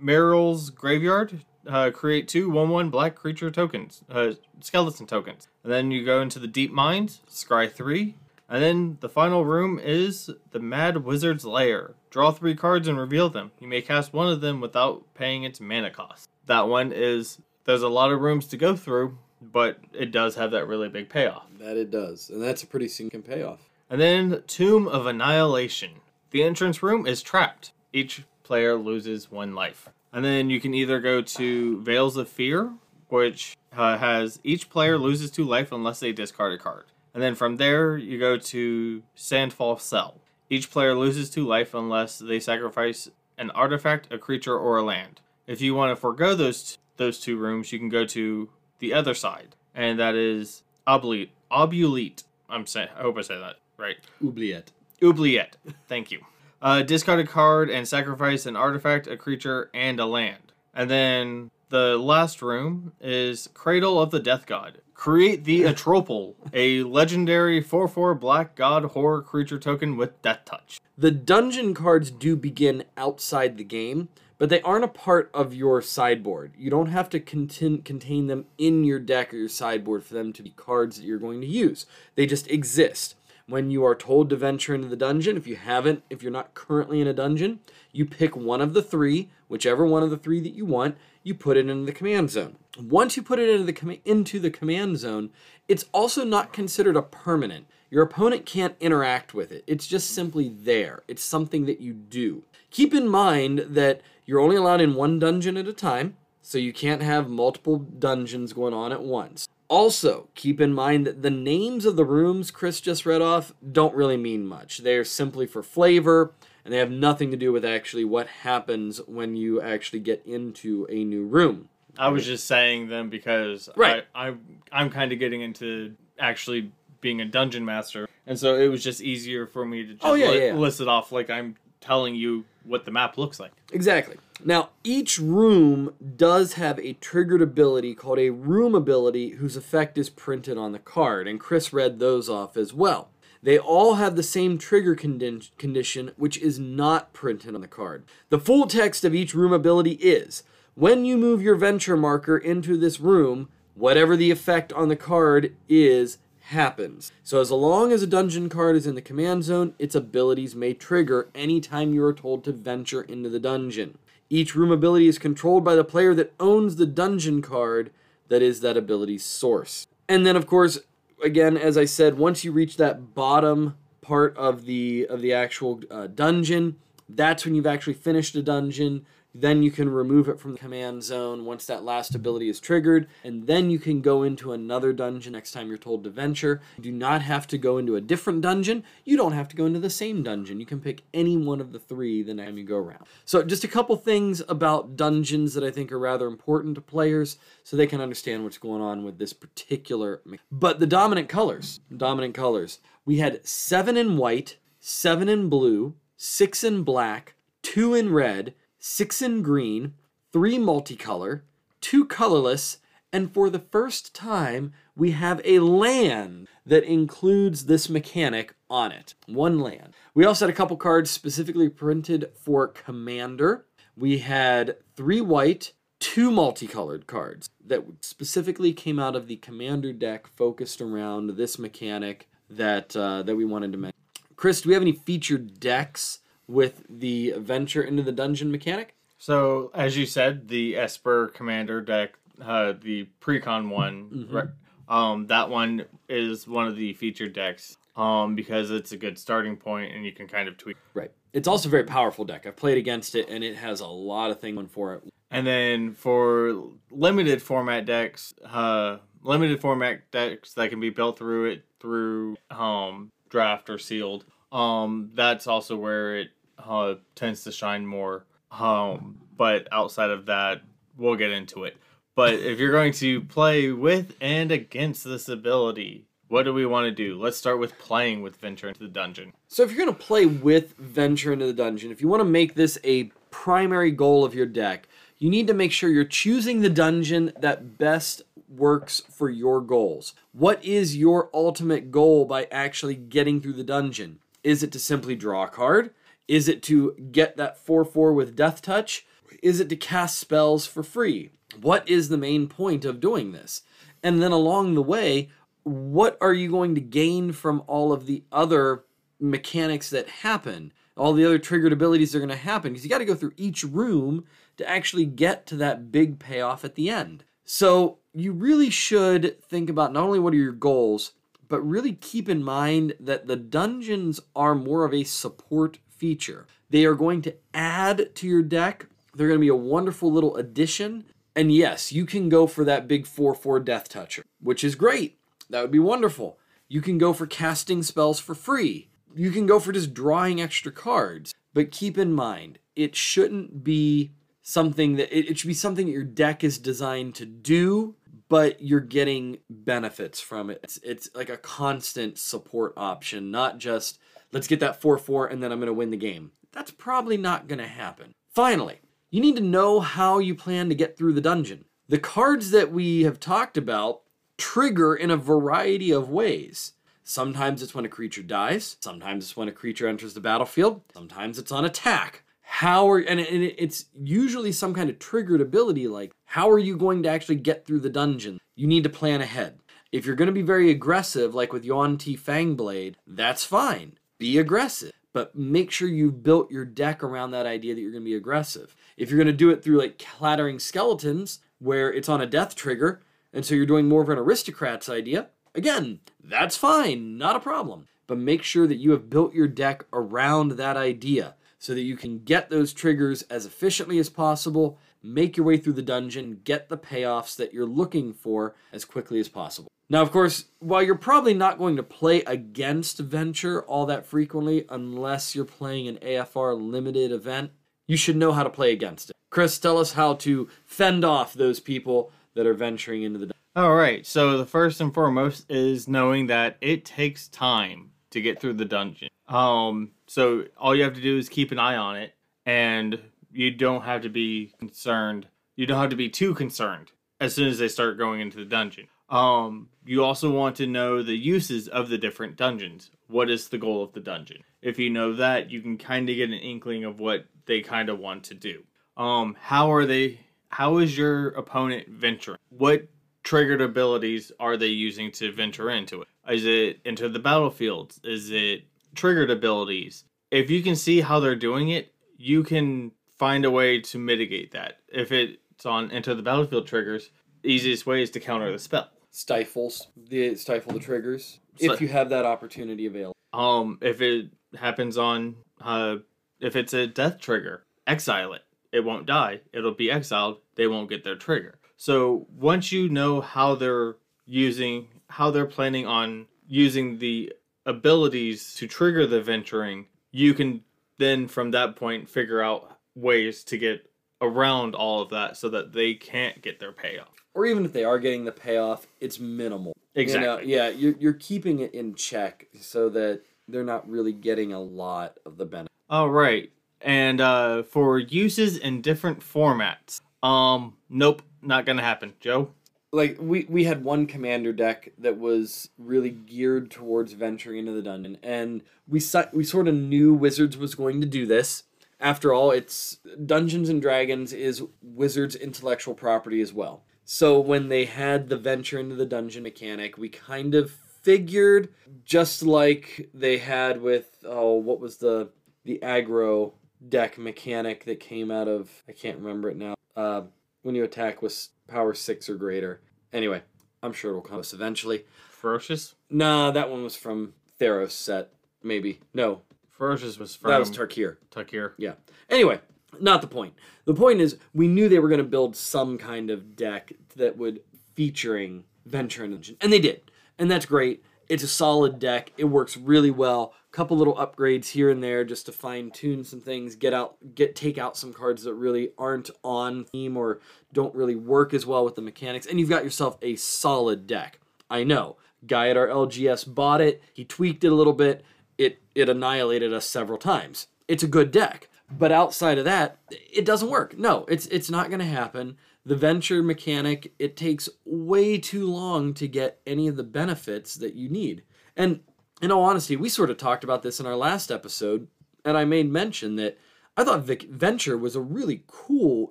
[0.00, 5.48] Muiral's Graveyard, uh, create two 1 1 black creature tokens, uh, skeleton tokens.
[5.62, 8.14] And then you go into the Deep Mines, scry 3.
[8.48, 11.92] And then the final room is the Mad Wizard's Lair.
[12.08, 13.52] Draw three cards and reveal them.
[13.60, 16.30] You may cast one of them without paying its mana cost.
[16.46, 20.50] That one is, there's a lot of rooms to go through, but it does have
[20.52, 21.44] that really big payoff.
[21.58, 22.30] That it does.
[22.30, 23.68] And that's a pretty significant payoff.
[23.90, 26.00] And then Tomb of Annihilation.
[26.30, 27.72] The entrance room is trapped.
[27.92, 29.90] Each player loses one life.
[30.12, 32.72] And then you can either go to Veils of Fear,
[33.08, 36.84] which uh, has each player loses two life unless they discard a card.
[37.14, 40.20] And then from there, you go to Sandfall Cell.
[40.50, 45.20] Each player loses two life unless they sacrifice an artifact, a creature, or a land.
[45.46, 48.48] If you want to forego those those two rooms, you can go to
[48.80, 51.30] the other side, and that is Oblite.
[51.50, 52.24] Obulete.
[52.48, 52.88] I'm saying.
[52.96, 53.96] I hope I say that right.
[54.22, 54.72] Oubliette.
[55.02, 55.56] Oubliette.
[55.86, 56.20] Thank you.
[56.60, 60.52] Uh, discard a card and sacrifice an artifact, a creature, and a land.
[60.74, 64.80] And then the last room is Cradle of the Death God.
[64.94, 70.80] Create the Atropal, a legendary 4 4 black god horror creature token with Death Touch.
[70.96, 75.80] The dungeon cards do begin outside the game, but they aren't a part of your
[75.80, 76.54] sideboard.
[76.58, 80.32] You don't have to contain, contain them in your deck or your sideboard for them
[80.32, 81.86] to be cards that you're going to use.
[82.16, 83.14] They just exist.
[83.48, 86.52] When you are told to venture into the dungeon, if you haven't, if you're not
[86.52, 87.60] currently in a dungeon,
[87.92, 91.32] you pick one of the three, whichever one of the three that you want, you
[91.32, 92.56] put it into the command zone.
[92.78, 95.30] Once you put it into the com- into the command zone,
[95.66, 97.66] it's also not considered a permanent.
[97.90, 99.64] Your opponent can't interact with it.
[99.66, 101.02] It's just simply there.
[101.08, 102.44] It's something that you do.
[102.70, 106.74] Keep in mind that you're only allowed in one dungeon at a time, so you
[106.74, 109.48] can't have multiple dungeons going on at once.
[109.68, 113.94] Also, keep in mind that the names of the rooms Chris just read off don't
[113.94, 114.78] really mean much.
[114.78, 116.32] They are simply for flavor,
[116.64, 120.86] and they have nothing to do with actually what happens when you actually get into
[120.90, 121.68] a new room.
[121.98, 124.04] I was just saying them because Right.
[124.14, 124.34] I, I
[124.72, 129.02] I'm kind of getting into actually being a dungeon master, and so it was just
[129.02, 130.54] easier for me to oh, just Oh, yeah, li- yeah, yeah.
[130.54, 133.52] list it off like I'm telling you what the map looks like.
[133.72, 134.16] Exactly.
[134.44, 140.10] Now, each room does have a triggered ability called a room ability whose effect is
[140.10, 143.08] printed on the card, and Chris read those off as well.
[143.42, 148.04] They all have the same trigger condi- condition, which is not printed on the card.
[148.30, 150.42] The full text of each room ability is
[150.74, 155.54] when you move your venture marker into this room, whatever the effect on the card
[155.68, 157.12] is, happens.
[157.22, 160.72] So as long as a dungeon card is in the command zone, its abilities may
[160.72, 163.98] trigger anytime you are told to venture into the dungeon.
[164.30, 167.90] Each room ability is controlled by the player that owns the dungeon card
[168.28, 169.86] that is that ability's source.
[170.08, 170.78] And then of course,
[171.22, 175.82] again as I said, once you reach that bottom part of the of the actual
[175.90, 176.76] uh, dungeon,
[177.10, 179.04] that's when you've actually finished a dungeon.
[179.34, 183.06] Then you can remove it from the command zone once that last ability is triggered,
[183.22, 186.60] and then you can go into another dungeon next time you're told to venture.
[186.76, 188.84] You do not have to go into a different dungeon.
[189.04, 190.60] You don't have to go into the same dungeon.
[190.60, 193.04] You can pick any one of the three the time you go around.
[193.24, 197.36] So, just a couple things about dungeons that I think are rather important to players
[197.62, 200.22] so they can understand what's going on with this particular.
[200.50, 206.64] But the dominant colors, dominant colors, we had seven in white, seven in blue, six
[206.64, 209.94] in black, two in red, six in green,
[210.32, 211.42] three multicolor,
[211.80, 212.78] two colorless,
[213.12, 219.14] and for the first time, we have a land that includes this mechanic on it.
[219.26, 219.94] One land.
[220.14, 223.64] We also had a couple cards specifically printed for Commander.
[223.96, 230.26] We had three white, two multicolored cards that specifically came out of the Commander deck
[230.26, 233.98] focused around this mechanic that uh, that we wanted to mention.
[234.36, 238.94] Chris, do we have any featured decks with the venture into the dungeon mechanic?
[239.18, 244.36] So, as you said, the Esper Commander deck, uh, the Precon one, Mm-hmm.
[244.36, 244.48] right,
[244.88, 249.56] um, that one is one of the featured decks um, because it's a good starting
[249.56, 250.76] point and you can kind of tweak.
[250.94, 251.10] Right.
[251.32, 252.46] It's also a very powerful deck.
[252.46, 255.02] I've played against it and it has a lot of things going for it.
[255.30, 261.46] And then for limited format decks, uh, limited format decks that can be built through
[261.50, 267.86] it through um, draft or sealed, um, that's also where it uh, tends to shine
[267.86, 268.24] more.
[268.50, 270.62] Um, but outside of that,
[270.96, 271.76] we'll get into it.
[272.14, 276.84] But if you're going to play with and against this ability, what do we want
[276.86, 277.20] to do?
[277.20, 279.32] Let's start with playing with Venture into the Dungeon.
[279.46, 282.24] So if you're going to play with Venture into the Dungeon, if you want to
[282.24, 286.60] make this a primary goal of your deck, you need to make sure you're choosing
[286.60, 290.14] the dungeon that best works for your goals.
[290.32, 294.20] What is your ultimate goal by actually getting through the dungeon?
[294.44, 295.90] Is it to simply draw a card?
[296.28, 299.06] Is it to get that 4 4 with Death Touch?
[299.42, 301.30] Is it to cast spells for free?
[301.60, 303.62] What is the main point of doing this?
[304.02, 305.30] And then along the way,
[305.64, 308.84] what are you going to gain from all of the other
[309.18, 310.72] mechanics that happen?
[310.96, 313.32] All the other triggered abilities are going to happen because you got to go through
[313.36, 314.24] each room
[314.56, 317.24] to actually get to that big payoff at the end.
[317.44, 321.12] So you really should think about not only what are your goals,
[321.48, 326.46] but really keep in mind that the dungeons are more of a support feature.
[326.70, 328.86] They are going to add to your deck.
[329.14, 331.04] They're going to be a wonderful little addition.
[331.34, 335.18] And yes, you can go for that big 4 4 Death Toucher, which is great.
[335.50, 336.38] That would be wonderful.
[336.68, 338.88] You can go for casting spells for free.
[339.14, 341.34] You can go for just drawing extra cards.
[341.54, 346.04] But keep in mind, it shouldn't be something that it, should be something that your
[346.04, 347.94] deck is designed to do,
[348.28, 350.60] but you're getting benefits from it.
[350.62, 353.98] It's, it's like a constant support option, not just
[354.32, 356.32] let's get that 4 4 and then I'm going to win the game.
[356.52, 358.12] That's probably not going to happen.
[358.28, 361.64] Finally, you need to know how you plan to get through the dungeon.
[361.88, 364.02] The cards that we have talked about
[364.36, 366.72] trigger in a variety of ways.
[367.02, 371.38] Sometimes it's when a creature dies, sometimes it's when a creature enters the battlefield, sometimes
[371.38, 372.22] it's on attack.
[372.42, 377.02] How are and it's usually some kind of triggered ability like how are you going
[377.02, 378.38] to actually get through the dungeon?
[378.56, 379.60] You need to plan ahead.
[379.92, 383.97] If you're going to be very aggressive, like with Yuan Ti Fangblade, that's fine.
[384.18, 388.02] Be aggressive, but make sure you've built your deck around that idea that you're going
[388.02, 388.74] to be aggressive.
[388.96, 392.56] If you're going to do it through like clattering skeletons, where it's on a death
[392.56, 393.00] trigger,
[393.32, 397.86] and so you're doing more of an aristocrat's idea, again, that's fine, not a problem.
[398.08, 401.96] But make sure that you have built your deck around that idea so that you
[401.96, 406.68] can get those triggers as efficiently as possible, make your way through the dungeon, get
[406.68, 409.68] the payoffs that you're looking for as quickly as possible.
[409.90, 414.66] Now, of course, while you're probably not going to play against Venture all that frequently
[414.68, 417.52] unless you're playing an AFR limited event,
[417.86, 419.16] you should know how to play against it.
[419.30, 423.32] Chris, tell us how to fend off those people that are venturing into the.
[423.56, 424.06] All right.
[424.06, 428.64] So the first and foremost is knowing that it takes time to get through the
[428.64, 429.08] dungeon.
[429.26, 432.14] Um, so all you have to do is keep an eye on it,
[432.46, 433.00] and
[433.32, 435.28] you don't have to be concerned.
[435.56, 438.44] You don't have to be too concerned as soon as they start going into the
[438.44, 438.88] dungeon.
[439.08, 442.90] Um, you also want to know the uses of the different dungeons.
[443.06, 444.42] What is the goal of the dungeon?
[444.60, 447.88] If you know that, you can kind of get an inkling of what they kind
[447.88, 448.64] of want to do.
[448.96, 450.20] Um, how are they?
[450.50, 452.38] How is your opponent venturing?
[452.50, 452.88] What
[453.22, 456.08] triggered abilities are they using to venture into it?
[456.28, 457.94] Is it into the battlefield?
[458.04, 460.04] Is it triggered abilities?
[460.30, 464.52] If you can see how they're doing it, you can find a way to mitigate
[464.52, 464.78] that.
[464.88, 467.10] If it's on into the battlefield triggers,
[467.42, 468.90] easiest way is to counter the spell.
[469.10, 473.16] Stifles the stifle the triggers So- if you have that opportunity available.
[473.32, 475.96] Um, if it happens on, uh,
[476.40, 478.42] if it's a death trigger, exile it.
[478.72, 479.40] It won't die.
[479.52, 480.40] It'll be exiled.
[480.54, 481.58] They won't get their trigger.
[481.76, 487.32] So once you know how they're using, how they're planning on using the
[487.66, 490.64] abilities to trigger the venturing, you can
[490.98, 493.90] then from that point figure out ways to get
[494.20, 497.17] around all of that so that they can't get their payoff.
[497.38, 499.76] Or even if they are getting the payoff, it's minimal.
[499.94, 500.52] You know, Exactly.
[500.52, 505.18] yeah, you're you're keeping it in check so that they're not really getting a lot
[505.24, 505.70] of the benefit.
[505.88, 506.50] All right.
[506.80, 510.00] And uh for uses in different formats.
[510.20, 512.14] Um nope, not going to happen.
[512.18, 512.50] Joe?
[512.92, 517.82] like we we had one commander deck that was really geared towards venturing into the
[517.82, 519.00] dungeon and we
[519.32, 521.64] we sort of knew wizards was going to do this
[522.00, 522.96] after all it's
[523.26, 528.78] dungeons and dragons is wizards intellectual property as well so when they had the venture
[528.78, 531.72] into the dungeon mechanic we kind of figured
[532.04, 535.30] just like they had with oh what was the
[535.64, 536.52] the aggro
[536.88, 540.22] deck mechanic that came out of i can't remember it now uh,
[540.62, 542.80] when you attack with power six or greater.
[543.12, 543.42] Anyway,
[543.82, 545.04] I'm sure it'll come us eventually.
[545.30, 545.94] Ferocious?
[546.10, 548.30] Nah, that one was from Theros set,
[548.62, 549.00] maybe.
[549.14, 551.16] No, Ferocious was from that was Tarkir.
[551.30, 551.72] Takir.
[551.78, 551.94] Yeah.
[552.30, 552.60] Anyway,
[553.00, 553.54] not the point.
[553.84, 557.36] The point is, we knew they were going to build some kind of deck that
[557.36, 557.60] would
[557.94, 561.02] featuring Venture and Dungeon, and they did, and that's great.
[561.28, 562.32] It's a solid deck.
[562.38, 563.52] It works really well.
[563.70, 566.74] A couple little upgrades here and there just to fine tune some things.
[566.74, 570.40] Get out, get take out some cards that really aren't on theme or
[570.72, 574.40] don't really work as well with the mechanics, and you've got yourself a solid deck.
[574.70, 575.16] I know.
[575.46, 577.02] Guy at our LGS bought it.
[577.12, 578.24] He tweaked it a little bit.
[578.56, 580.66] It it annihilated us several times.
[580.88, 583.96] It's a good deck, but outside of that, it doesn't work.
[583.96, 585.56] No, it's it's not going to happen.
[585.84, 590.94] The venture mechanic, it takes way too long to get any of the benefits that
[590.94, 591.44] you need.
[591.76, 592.00] And
[592.42, 595.08] in all honesty, we sort of talked about this in our last episode,
[595.44, 596.58] and I made mention that
[596.96, 599.30] I thought Vic Venture was a really cool,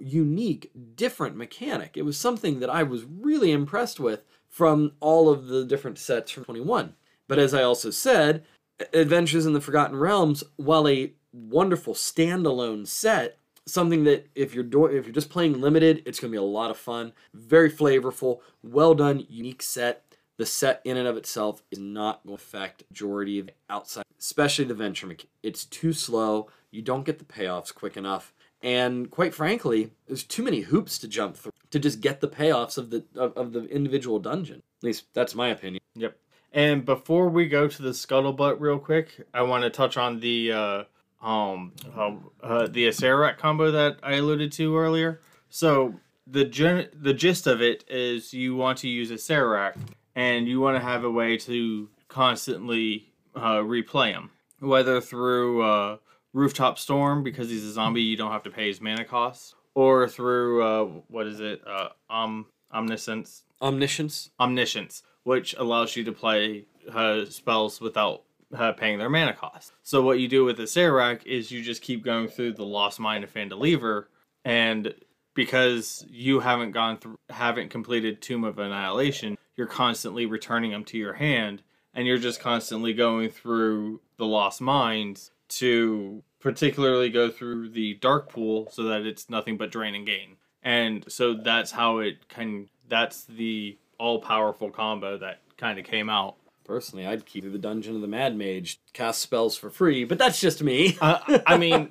[0.01, 1.95] unique, different mechanic.
[1.95, 6.31] It was something that I was really impressed with from all of the different sets
[6.31, 6.95] from 21.
[7.27, 8.45] But as I also said,
[8.93, 14.85] Adventures in the Forgotten Realms, while a wonderful standalone set, something that if you're do-
[14.85, 18.39] if you're just playing limited, it's going to be a lot of fun, very flavorful,
[18.63, 20.03] well done, unique set.
[20.37, 24.65] The set in and of itself is not going to affect majority of outside, especially
[24.65, 25.15] the venture.
[25.41, 26.49] It's too slow.
[26.69, 28.33] You don't get the payoffs quick enough.
[28.61, 32.77] And quite frankly, there's too many hoops to jump through to just get the payoffs
[32.77, 34.61] of the of, of the individual dungeon.
[34.79, 35.81] At least that's my opinion.
[35.95, 36.17] Yep.
[36.53, 40.51] And before we go to the scuttlebutt real quick, I want to touch on the
[40.51, 40.83] uh,
[41.21, 42.11] um uh,
[42.43, 45.21] uh, the Acererak combo that I alluded to earlier.
[45.49, 49.77] So the gen- the gist of it is you want to use Acererak
[50.15, 55.97] and you want to have a way to constantly uh, replay him, whether through uh,
[56.33, 60.07] Rooftop Storm because he's a zombie, you don't have to pay his mana cost, or
[60.07, 64.31] through uh, what is it, uh, um, Omniscience, Omniscience.
[64.39, 68.23] Omniscience, which allows you to play uh, spells without
[68.55, 69.73] uh, paying their mana cost.
[69.83, 72.99] So what you do with the Acererak is you just keep going through the Lost
[72.99, 74.05] Mine of Phandelver,
[74.45, 74.93] and
[75.33, 80.97] because you haven't gone through, haven't completed Tomb of Annihilation, you're constantly returning them to
[80.97, 81.61] your hand,
[81.93, 88.29] and you're just constantly going through the Lost Mines to particularly go through the Dark
[88.29, 90.37] Pool so that it's nothing but drain and gain.
[90.63, 92.69] And so that's how it can.
[92.87, 96.35] That's the all powerful combo that kind of came out.
[96.67, 100.39] Personally, I'd keep the Dungeon of the Mad Mage, cast spells for free, but that's
[100.39, 100.97] just me.
[101.07, 101.87] Uh, I mean,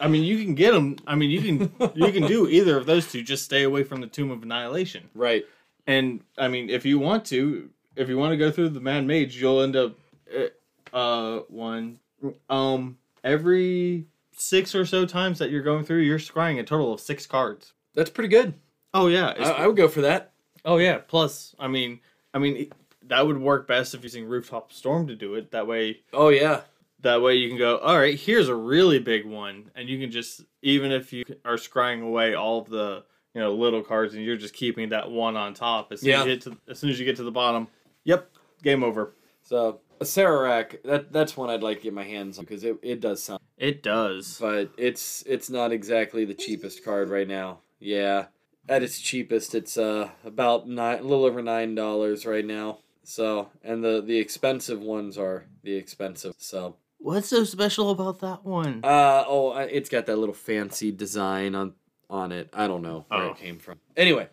[0.00, 0.96] I mean, you can get them.
[1.06, 3.22] I mean, you can you can do either of those two.
[3.22, 5.10] Just stay away from the Tomb of Annihilation.
[5.14, 5.44] right.
[5.86, 9.06] And I mean, if you want to, if you want to go through the Mad
[9.06, 9.98] Mage, you'll end up
[10.34, 11.98] uh, uh one
[12.48, 17.00] um every six or so times that you're going through, you're scrying a total of
[17.00, 17.74] six cards.
[17.94, 18.54] That's pretty good.
[18.94, 20.32] Oh yeah, I, I would go for that.
[20.64, 20.98] Oh yeah.
[20.98, 22.00] Plus, I mean,
[22.32, 22.70] I mean
[23.08, 25.50] that would work best if you're using rooftop storm to do it.
[25.50, 26.62] That way, Oh, yeah.
[27.00, 27.78] that way you can go.
[27.78, 31.56] All right, here's a really big one, and you can just even if you are
[31.56, 35.36] scrying away all of the you know little cards, and you're just keeping that one
[35.36, 35.92] on top.
[35.92, 36.20] As soon Yeah.
[36.20, 37.68] as you get to as soon as you get to the bottom,
[38.04, 38.30] yep,
[38.62, 39.12] game over.
[39.42, 43.00] So Acererak, that that's one I'd like to get my hands on because it, it
[43.00, 44.38] does sound, It does.
[44.40, 47.60] but it's it's not exactly the cheapest card right now.
[47.80, 48.26] Yeah,
[48.68, 52.78] at its cheapest, it's uh about nine, a little over nine dollars right now.
[53.04, 56.34] So and the the expensive ones are the expensive.
[56.38, 58.80] So What's so special about that one?
[58.82, 61.74] uh oh, it's got that little fancy design on
[62.10, 62.48] on it.
[62.52, 63.30] I don't know where Oh.
[63.30, 63.78] it came from.
[63.96, 64.28] Anyway,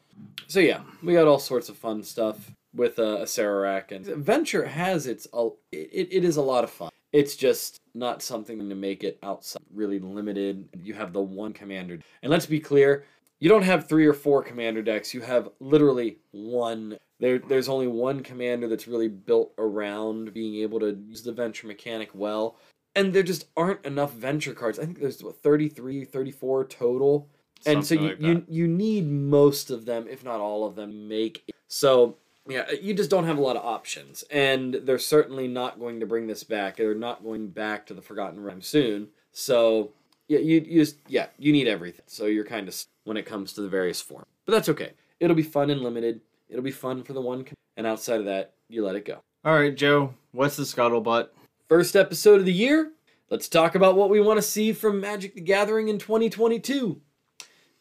[0.47, 5.05] so yeah, we got all sorts of fun stuff with uh, Acererak, and Venture has
[5.07, 6.89] its uh, it, it is a lot of fun.
[7.11, 10.69] It's just not something to make it outside really limited.
[10.81, 13.03] You have the one commander, and let's be clear,
[13.39, 15.13] you don't have three or four commander decks.
[15.13, 16.97] You have literally one.
[17.21, 21.67] There, there's only one commander that's really built around being able to use the venture
[21.67, 22.57] mechanic well.
[22.95, 24.79] And there just aren't enough venture cards.
[24.79, 27.29] I think there's what, 33, 34 total.
[27.67, 31.07] and so you, like you you need most of them, if not all of them,
[31.07, 31.55] make it.
[31.67, 32.17] so
[32.49, 34.23] yeah, uh, you just don't have a lot of options.
[34.31, 36.75] And they're certainly not going to bring this back.
[36.75, 39.09] They're not going back to the Forgotten Realm soon.
[39.31, 39.91] So
[40.27, 42.05] yeah, you, you just yeah, you need everything.
[42.07, 44.25] So you're kind of when it comes to the various forms.
[44.45, 44.93] But that's okay.
[45.19, 46.21] It'll be fun and limited.
[46.51, 49.19] It'll be fun for the one, com- and outside of that, you let it go.
[49.45, 50.13] All right, Joe.
[50.33, 51.29] What's the scuttlebutt?
[51.69, 52.91] First episode of the year.
[53.29, 56.99] Let's talk about what we want to see from Magic the Gathering in 2022.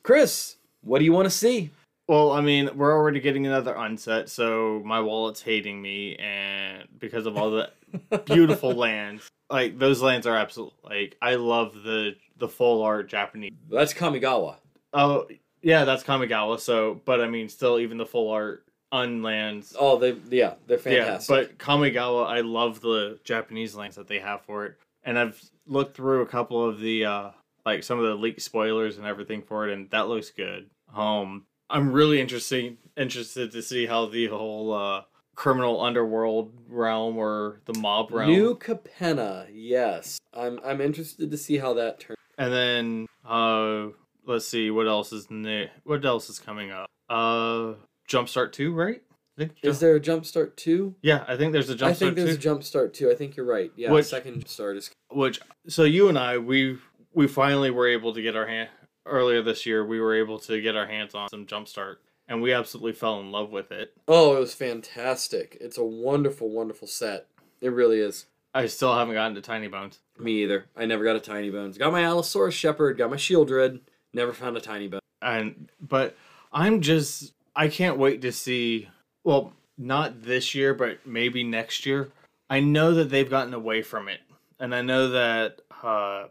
[0.04, 1.70] Chris, what do you want to see?
[2.06, 7.26] Well, I mean, we're already getting another unset, so my wallet's hating me, and because
[7.26, 7.70] of all the
[8.24, 10.72] beautiful lands, like those lands are absolute.
[10.84, 13.52] Like I love the the full art Japanese.
[13.68, 14.56] That's Kamigawa.
[14.92, 15.26] Oh
[15.62, 16.58] yeah, that's Kamigawa.
[16.60, 19.74] So, but I mean, still, even the full art unlands.
[19.78, 21.30] Oh, they yeah, they're fantastic.
[21.36, 25.40] Yeah, but Kamigawa, I love the Japanese lands that they have for it, and I've
[25.66, 27.30] looked through a couple of the uh
[27.66, 30.70] like some of the leak spoilers and everything for it, and that looks good.
[30.94, 35.02] Um, I'm really interested interested to see how the whole uh
[35.36, 40.18] criminal underworld realm or the mob realm, New Capenna, yes.
[40.34, 42.18] I'm I'm interested to see how that turns.
[42.36, 43.88] and then uh
[44.26, 45.66] let's see what else is new.
[45.84, 46.88] What else is coming up?
[47.08, 47.74] Uh,
[48.08, 49.02] Jumpstart two, right?
[49.38, 50.96] I think Is there a Jumpstart 2?
[51.00, 52.50] yeah, I think there's a Jumpstart I think there's two.
[52.50, 53.10] a Jumpstart 2.
[53.10, 53.72] I think you're right.
[53.74, 56.78] Yeah, Which- second Jumpstart is which so you and I we
[57.14, 58.68] we finally were able to get our hand
[59.06, 61.96] earlier this year we were able to get our hands on some jumpstart
[62.28, 63.92] and we absolutely fell in love with it.
[64.06, 65.56] Oh, it was fantastic.
[65.60, 67.26] It's a wonderful, wonderful set.
[67.60, 68.26] It really is.
[68.52, 70.00] I still haven't gotten to Tiny Bones.
[70.18, 70.66] Me either.
[70.76, 71.78] I never got a Tiny Bones.
[71.78, 73.80] Got my Allosaurus Shepherd, got my Sheoldred,
[74.12, 75.00] never found a Tiny Bone.
[75.22, 76.16] And but
[76.52, 78.88] I'm just I can't wait to see
[79.24, 82.10] well, not this year, but maybe next year.
[82.48, 84.20] I know that they've gotten away from it.
[84.58, 86.26] And I know that uh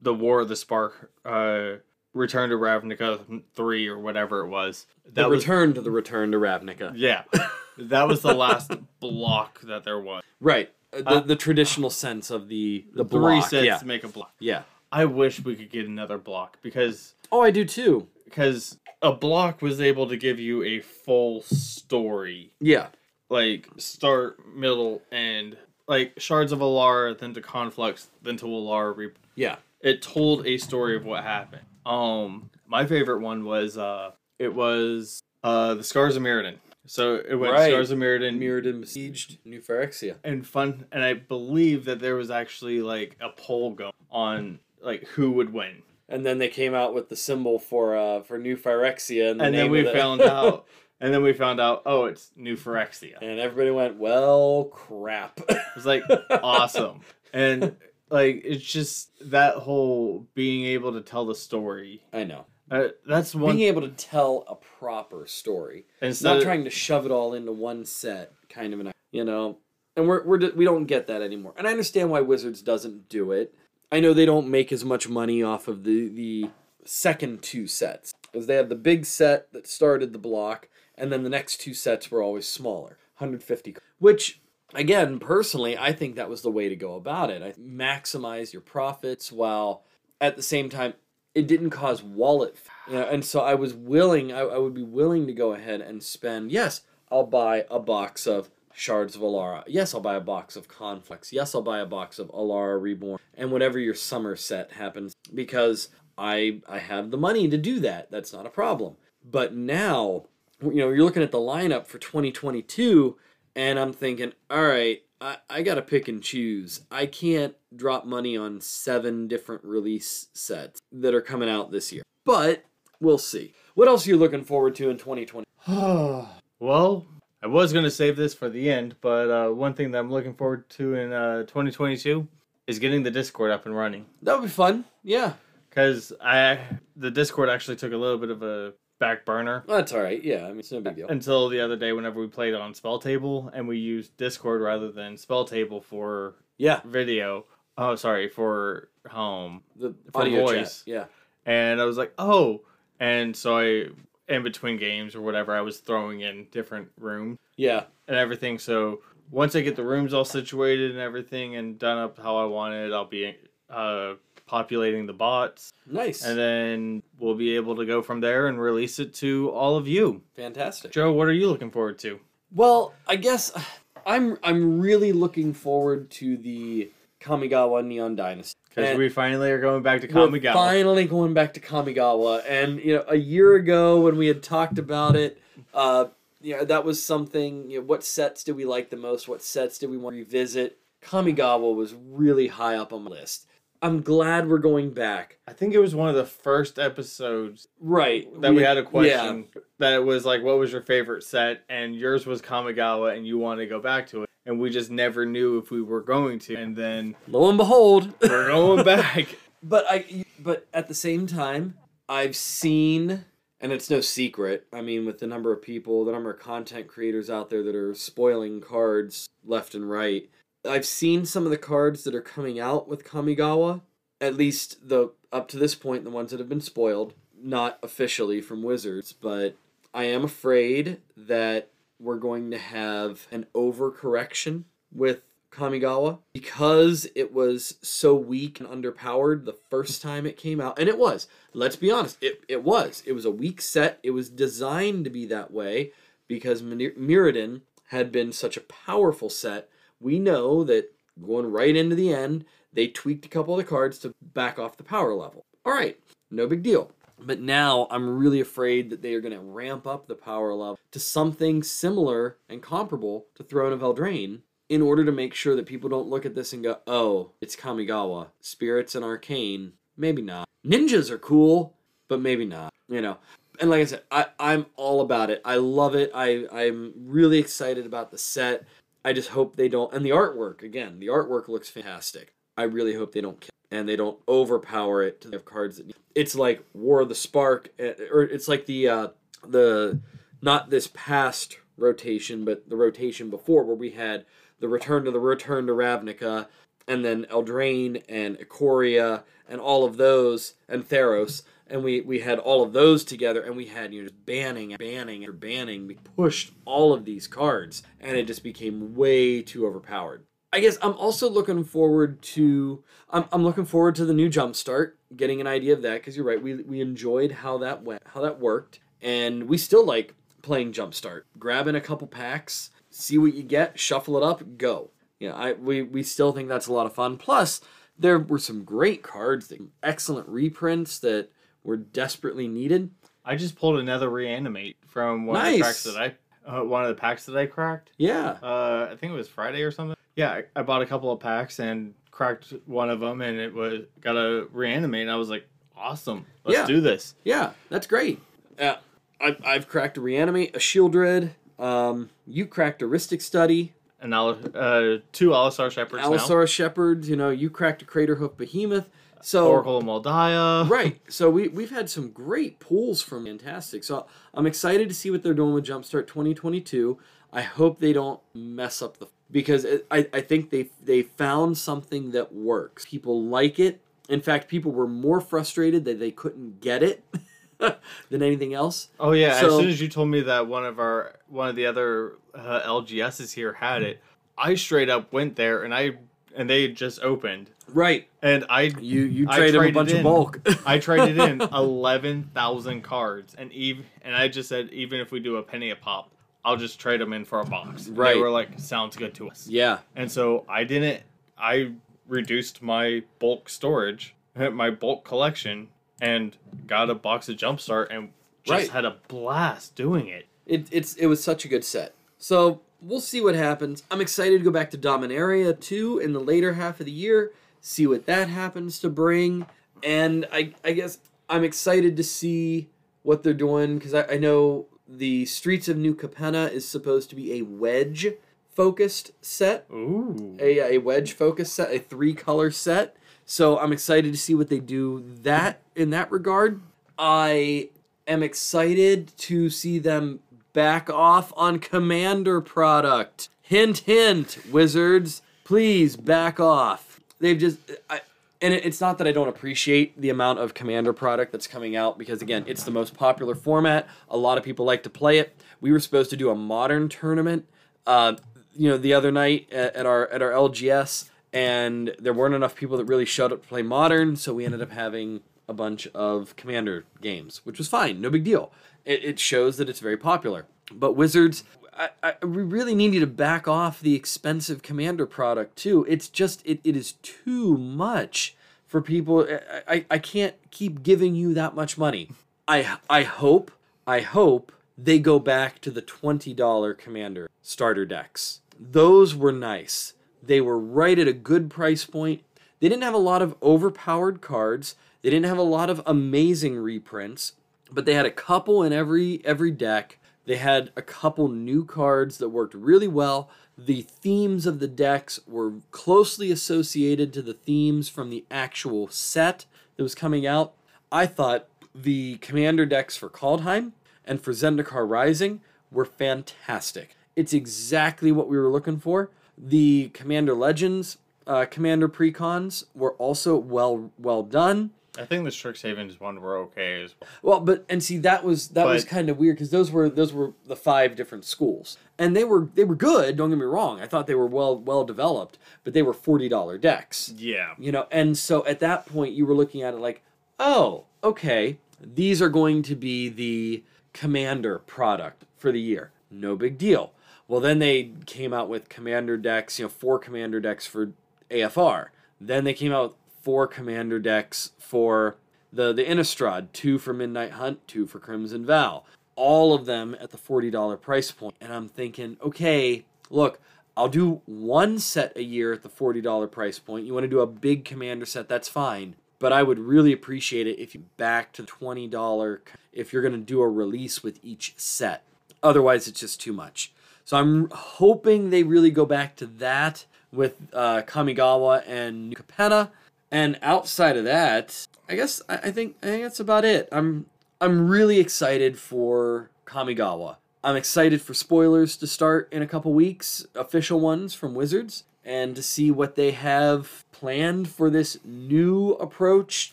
[0.00, 1.76] the War of the Spark uh
[2.12, 4.86] Return to Ravnica 3 or whatever it was.
[5.04, 6.92] The That was return to the return to Ravnica.
[6.96, 7.22] Yeah.
[7.78, 10.24] that was the last block that there was.
[10.40, 10.72] Right.
[10.92, 13.48] Uh, The, the traditional sense of the the Three block.
[13.48, 13.78] sets yeah.
[13.78, 14.32] to make a block.
[14.40, 14.62] Yeah.
[14.92, 18.08] I wish we could get another block because Oh, I do too.
[18.24, 22.88] because a block was able to give you a full story, Yeah.
[23.28, 25.56] like start, middle, end.
[25.88, 28.96] Like Shards of Alara, then to Conflux, then to Alara.
[28.96, 29.56] Re- Yeah.
[29.80, 31.62] it told a story of what happened.
[31.86, 36.56] Um, my favorite one was uh, it was uh, the Scars of Mirrodin.
[36.86, 37.70] So it went Right.
[37.70, 40.16] Scars of Mirrodin, Mirrodin besieged New Phyrexia.
[40.24, 45.04] and fun and i believe that there was actually like a poll going on like
[45.08, 48.56] who would win And then they came out with the symbol for uh for New
[48.56, 50.66] Phyrexia and, the and then we found out
[51.00, 55.58] and then we found out oh it's new phyrexia and everybody went, "Well, crap." It
[55.74, 56.02] was like
[56.42, 57.00] awesome
[57.32, 57.76] and
[58.10, 62.46] like it's just that whole being able to tell the story I know.
[62.70, 67.06] uh, that's one Being able to tell a proper story, instead not trying to shove
[67.06, 69.58] it all into one set, kind of an, you know.
[69.96, 71.54] And we're we're we don't get that anymore.
[71.56, 73.54] And I understand why Wizards doesn't do it.
[73.92, 76.50] I know they don't make as much money off of the the
[76.84, 81.22] second two sets because they have the big set that started the block, and then
[81.22, 83.76] the next two sets were always smaller, 150.
[83.98, 84.40] Which
[84.74, 87.42] again, personally, I think that was the way to go about it.
[87.42, 89.84] I maximize your profits while
[90.20, 90.94] at the same time
[91.34, 92.56] it didn't cause wallet
[92.88, 95.80] you know, and so I was willing I, I would be willing to go ahead
[95.80, 100.20] and spend yes I'll buy a box of Shards of Alara yes I'll buy a
[100.20, 104.36] box of Conflux yes I'll buy a box of Alara Reborn and whatever your summer
[104.36, 108.96] set happens because I I have the money to do that that's not a problem
[109.24, 110.24] but now
[110.62, 113.16] you know you're looking at the lineup for 2022
[113.56, 116.82] and I'm thinking all right I, I gotta pick and choose.
[116.90, 122.02] I can't drop money on seven different release sets that are coming out this year.
[122.24, 122.64] But
[123.00, 123.52] we'll see.
[123.74, 125.46] What else are you looking forward to in 2020?
[126.58, 127.06] well,
[127.42, 130.34] I was gonna save this for the end, but uh, one thing that I'm looking
[130.34, 132.26] forward to in uh, 2022
[132.66, 134.06] is getting the Discord up and running.
[134.22, 134.84] That would be fun.
[135.02, 135.34] Yeah.
[135.68, 136.58] Because I
[136.96, 140.22] the Discord actually took a little bit of a back burner Well, that's all right.
[140.22, 141.08] Yeah, I mean, it's no big deal.
[141.08, 144.90] until the other day whenever we played on Spell Table and we used Discord rather
[144.92, 147.46] than Spell Table for Yeah, video.
[147.78, 149.62] Oh, sorry, for home.
[149.76, 150.80] the For audio voice.
[150.80, 150.86] chat.
[150.86, 151.04] Yeah.
[151.46, 152.60] And I was like, oh.
[152.98, 153.86] And so I,
[154.30, 157.84] in between games or whatever, I was throwing in different rooms Yeah.
[158.08, 158.58] and everything.
[158.58, 159.00] So
[159.30, 162.74] once I get the rooms all situated and everything and done up how I want
[162.74, 163.36] it, I'll be
[163.68, 164.14] uh,
[164.46, 165.72] populating the bots.
[165.86, 166.24] Nice.
[166.24, 169.86] And then we'll be able to go from there and release it to all of
[169.86, 170.22] you.
[170.36, 170.92] Fantastic.
[170.92, 172.18] Joe, what are you looking forward to?
[172.52, 173.52] Well, I guess
[174.06, 178.58] I'm I'm really looking forward to the Kamigawa Neon Dynasty.
[178.74, 180.52] Because we finally are going back to we're Kamigawa.
[180.52, 184.78] finally going back to Kamigawa, and you know, a year ago when we had talked
[184.78, 185.40] about it,
[185.74, 186.06] uh,
[186.40, 187.68] you know, that was something.
[187.70, 189.28] You know, what sets did we like the most?
[189.28, 190.78] What sets did we want to revisit?
[191.02, 193.46] Kamigawa was really high up on my list.
[193.82, 195.38] I'm glad we're going back.
[195.48, 198.28] I think it was one of the first episodes Right.
[198.42, 199.46] that we, had a question
[199.78, 203.62] that was like, "What was your favorite set?" And yours was Kamigawa, and you wanted
[203.62, 206.56] to go back to it, and we just never knew if we were going to.
[206.56, 209.36] And then Lo and behold, we're going back.
[209.62, 211.76] But I but at the same time,
[212.08, 213.24] I've seen
[213.60, 214.66] and it's no secret.
[214.72, 217.74] I mean, with the number of people, the number of content creators out there that
[217.74, 220.28] are spoiling cards left and right.
[220.64, 223.82] I've seen some of the cards that are coming out with Kamigawa,
[224.20, 228.40] at least the up to this point the ones that have been spoiled, not officially
[228.40, 229.56] from Wizards, but
[229.92, 231.70] I am afraid that
[232.00, 235.22] we're going to have an overcorrection with
[235.52, 240.78] Kamigawa because it was so weak and underpowered the first time it came out.
[240.78, 241.26] And it was.
[241.52, 243.02] Let's be honest, it, it was.
[243.04, 243.98] It was a weak set.
[244.02, 245.92] It was designed to be that way
[246.28, 249.68] because Mir- Mirrodin had been such a powerful set.
[250.00, 253.98] We know that going right into the end, they tweaked a couple of the cards
[253.98, 255.44] to back off the power level.
[255.66, 255.98] All right,
[256.30, 256.92] no big deal.
[257.24, 260.78] But now I'm really afraid that they are going to ramp up the power level
[260.90, 265.66] to something similar and comparable to Throne of Eldraine in order to make sure that
[265.66, 268.28] people don't look at this and go, oh, it's Kamigawa.
[268.40, 270.48] Spirits and Arcane, maybe not.
[270.64, 271.74] Ninjas are cool,
[272.08, 272.72] but maybe not.
[272.88, 273.18] You know.
[273.60, 275.42] And like I said, I, I'm all about it.
[275.44, 276.10] I love it.
[276.14, 278.64] I, I'm really excited about the set.
[279.04, 279.92] I just hope they don't.
[279.92, 282.32] And the artwork, again, the artwork looks fantastic.
[282.56, 285.94] I really hope they don't kill and they don't overpower it to have cards that
[286.14, 289.08] it's like War of the Spark, eh, or it's like the uh,
[289.46, 290.00] the
[290.42, 294.24] not this past rotation, but the rotation before where we had
[294.58, 296.46] the return to the return to Ravnica,
[296.86, 302.38] and then Eldraine and Ikoria and all of those and Theros, and we we had
[302.38, 305.86] all of those together, and we had you know just banning, banning, or banning.
[305.86, 310.24] We pushed all of these cards, and it just became way too overpowered.
[310.52, 314.92] I guess I'm also looking forward to I'm, I'm looking forward to the new Jumpstart,
[315.14, 316.42] getting an idea of that because you're right.
[316.42, 321.22] We we enjoyed how that went, how that worked, and we still like playing Jumpstart.
[321.38, 324.90] Grabbing a couple packs, see what you get, shuffle it up, go.
[325.18, 327.16] Yeah, I we we still think that's a lot of fun.
[327.16, 327.60] Plus,
[327.98, 331.28] there were some great cards, that, excellent reprints that
[331.62, 332.90] were desperately needed.
[333.24, 336.88] I just pulled another reanimate from one of the cracks that I, uh, one of
[336.88, 337.92] the packs that I cracked.
[337.98, 339.96] Yeah, Uh, I think it was Friday or something.
[340.20, 343.54] Yeah, I, I bought a couple of packs and cracked one of them, and it
[343.54, 345.00] was got a reanimate.
[345.00, 346.66] And I was like, awesome, let's Yeah.
[346.66, 347.14] do this.
[347.24, 348.20] yeah, that's great.
[348.58, 348.76] Uh,
[349.18, 351.30] I, I've cracked a reanimate, a Sheoldred.
[351.58, 353.72] Um, you cracked a Rhystic Study.
[353.98, 356.44] And now, uh, two Allosaurus Shepherds now.
[356.44, 358.90] Shepherds, you know, you cracked a Craterhoof Behemoth.
[359.22, 360.68] So Oracle of Mul Daya.
[360.70, 361.00] right.
[361.08, 363.84] So we we've had some great pulls from Fantastic.
[363.84, 366.98] So I'm excited to see what they're doing with Jumpstart 2022.
[367.32, 371.58] I hope they don't mess up the because it, I I think they they found
[371.58, 372.86] something that works.
[372.86, 373.80] People like it.
[374.08, 377.04] In fact, people were more frustrated that they couldn't get it
[377.58, 378.88] than anything else.
[378.98, 381.66] Oh yeah, as soon as you told me that one of our one of the
[381.66, 384.00] other uh, LGSs here had it,
[384.36, 385.92] I straight up went there and I
[386.36, 388.08] and they just opened Right.
[388.22, 389.96] and I You you I trade a traded bunch in.
[389.98, 390.40] of bulk.
[390.66, 395.20] I traded in eleven thousand cards and even and I just said even if we
[395.20, 396.10] do a penny a pop,
[396.44, 397.88] I'll just trade them in for a box.
[397.88, 398.14] Right.
[398.14, 399.46] They were like, sounds good to us.
[399.46, 399.78] yeah.
[399.94, 401.02] And so I didn't.
[401.38, 401.72] I
[402.08, 405.68] reduced my bulk storage, my bulk collection,
[406.00, 406.36] and
[406.66, 408.10] got a box of Jumpstart and
[408.44, 408.70] just Right.
[408.70, 410.26] had a blast doing it.
[410.46, 411.94] It, it's it was such a good set.
[412.18, 413.82] So we'll see what happens.
[413.90, 417.32] I'm excited to go back to Dominaria 2 in the later half of the year,
[417.60, 419.46] see what that happens to bring.
[419.82, 422.68] And I I guess I'm excited to see
[423.02, 427.16] what they're doing because I, I know the Streets of New Capenna is supposed to
[427.16, 428.08] be a wedge
[428.54, 430.36] focused set, Ooh.
[430.40, 432.96] a, a wedge focused set, a three color set.
[433.24, 436.60] So I'm excited to see what they do that in that regard.
[436.98, 437.70] I
[438.06, 440.20] am excited to see them
[440.52, 443.28] back off on Commander product.
[443.40, 447.00] Hint, hint, Wizards, please back off.
[447.20, 448.00] They've just, I,
[448.42, 451.76] and it- it's not that I don't appreciate the amount of Commander product that's coming
[451.76, 453.86] out because again, it's the most popular format.
[454.08, 455.36] A lot of people like to play it.
[455.60, 457.46] We were supposed to do a modern tournament,
[457.86, 458.14] uh,
[458.56, 462.54] you know, the other night at, at our at our LGS, and there weren't enough
[462.56, 465.86] people that really showed up to play modern, so we ended up having a bunch
[465.88, 468.52] of Commander games, which was fine, no big deal.
[468.84, 470.46] It, it shows that it's very popular.
[470.72, 471.42] But Wizards,
[471.80, 475.86] I, I, we really need you to back off the expensive Commander product too.
[475.88, 479.26] It's just it, it is too much for people.
[479.26, 482.10] I, I, I can't keep giving you that much money.
[482.46, 483.50] I I hope
[483.86, 488.40] I hope they go back to the twenty dollar Commander starter decks.
[488.58, 489.94] Those were nice.
[490.22, 492.22] They were right at a good price point.
[492.60, 494.74] They didn't have a lot of overpowered cards.
[495.00, 497.32] They didn't have a lot of amazing reprints,
[497.72, 499.96] but they had a couple in every every deck.
[500.26, 503.30] They had a couple new cards that worked really well.
[503.56, 509.46] The themes of the decks were closely associated to the themes from the actual set
[509.76, 510.54] that was coming out.
[510.92, 513.72] I thought the commander decks for Kaldheim
[514.04, 515.40] and for Zendikar Rising
[515.70, 516.96] were fantastic.
[517.16, 519.10] It's exactly what we were looking for.
[519.36, 524.70] The Commander Legends, uh, Commander Precons were also well well done.
[525.00, 527.08] I think the Strixhaven's one were okay as well.
[527.22, 530.12] Well, but and see that was that was kind of weird because those were those
[530.12, 533.16] were the five different schools, and they were they were good.
[533.16, 533.80] Don't get me wrong.
[533.80, 537.14] I thought they were well well developed, but they were forty dollar decks.
[537.16, 537.54] Yeah.
[537.58, 540.02] You know, and so at that point you were looking at it like,
[540.38, 545.92] oh, okay, these are going to be the commander product for the year.
[546.10, 546.92] No big deal.
[547.28, 550.92] Well, then they came out with commander decks, you know, four commander decks for
[551.30, 551.88] AFR.
[552.20, 555.16] Then they came out with four commander decks for
[555.52, 558.84] the the Innistrad, two for Midnight Hunt, two for Crimson Vow.
[559.16, 561.34] All of them at the $40 price point.
[561.40, 563.38] And I'm thinking, okay, look,
[563.76, 566.86] I'll do one set a year at the $40 price point.
[566.86, 568.96] You want to do a big commander set, that's fine.
[569.18, 572.38] But I would really appreciate it if you back to $20
[572.72, 575.04] if you're going to do a release with each set.
[575.42, 576.72] Otherwise, it's just too much.
[577.04, 582.70] So I'm hoping they really go back to that with uh, Kamigawa and Capenna.
[583.10, 586.68] And outside of that, I guess I, think I think that's about it.
[586.70, 587.06] I'm
[587.40, 590.16] I'm really excited for Kamigawa.
[590.42, 595.34] I'm excited for spoilers to start in a couple weeks, official ones from Wizards, and
[595.36, 599.52] to see what they have planned for this new approach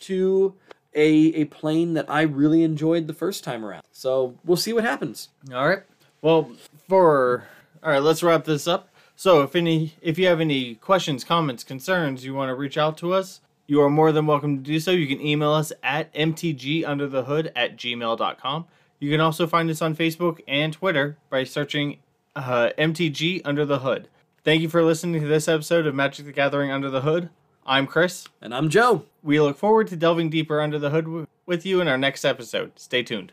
[0.00, 0.54] to
[0.94, 3.82] a a plane that I really enjoyed the first time around.
[3.92, 5.28] So we'll see what happens.
[5.52, 5.82] All right.
[6.22, 6.52] Well,
[6.88, 7.48] for
[7.82, 8.88] all right, let's wrap this up.
[9.14, 12.96] So, if any, if you have any questions, comments, concerns, you want to reach out
[12.98, 14.90] to us, you are more than welcome to do so.
[14.90, 18.64] You can email us at mtgunderthehood at gmail.com.
[18.98, 21.98] You can also find us on Facebook and Twitter by searching
[22.34, 24.08] uh, MTG Under the Hood.
[24.42, 27.28] Thank you for listening to this episode of Magic the Gathering Under the Hood.
[27.66, 28.26] I'm Chris.
[28.40, 29.04] And I'm Joe.
[29.22, 32.72] We look forward to delving deeper under the hood with you in our next episode.
[32.76, 33.32] Stay tuned.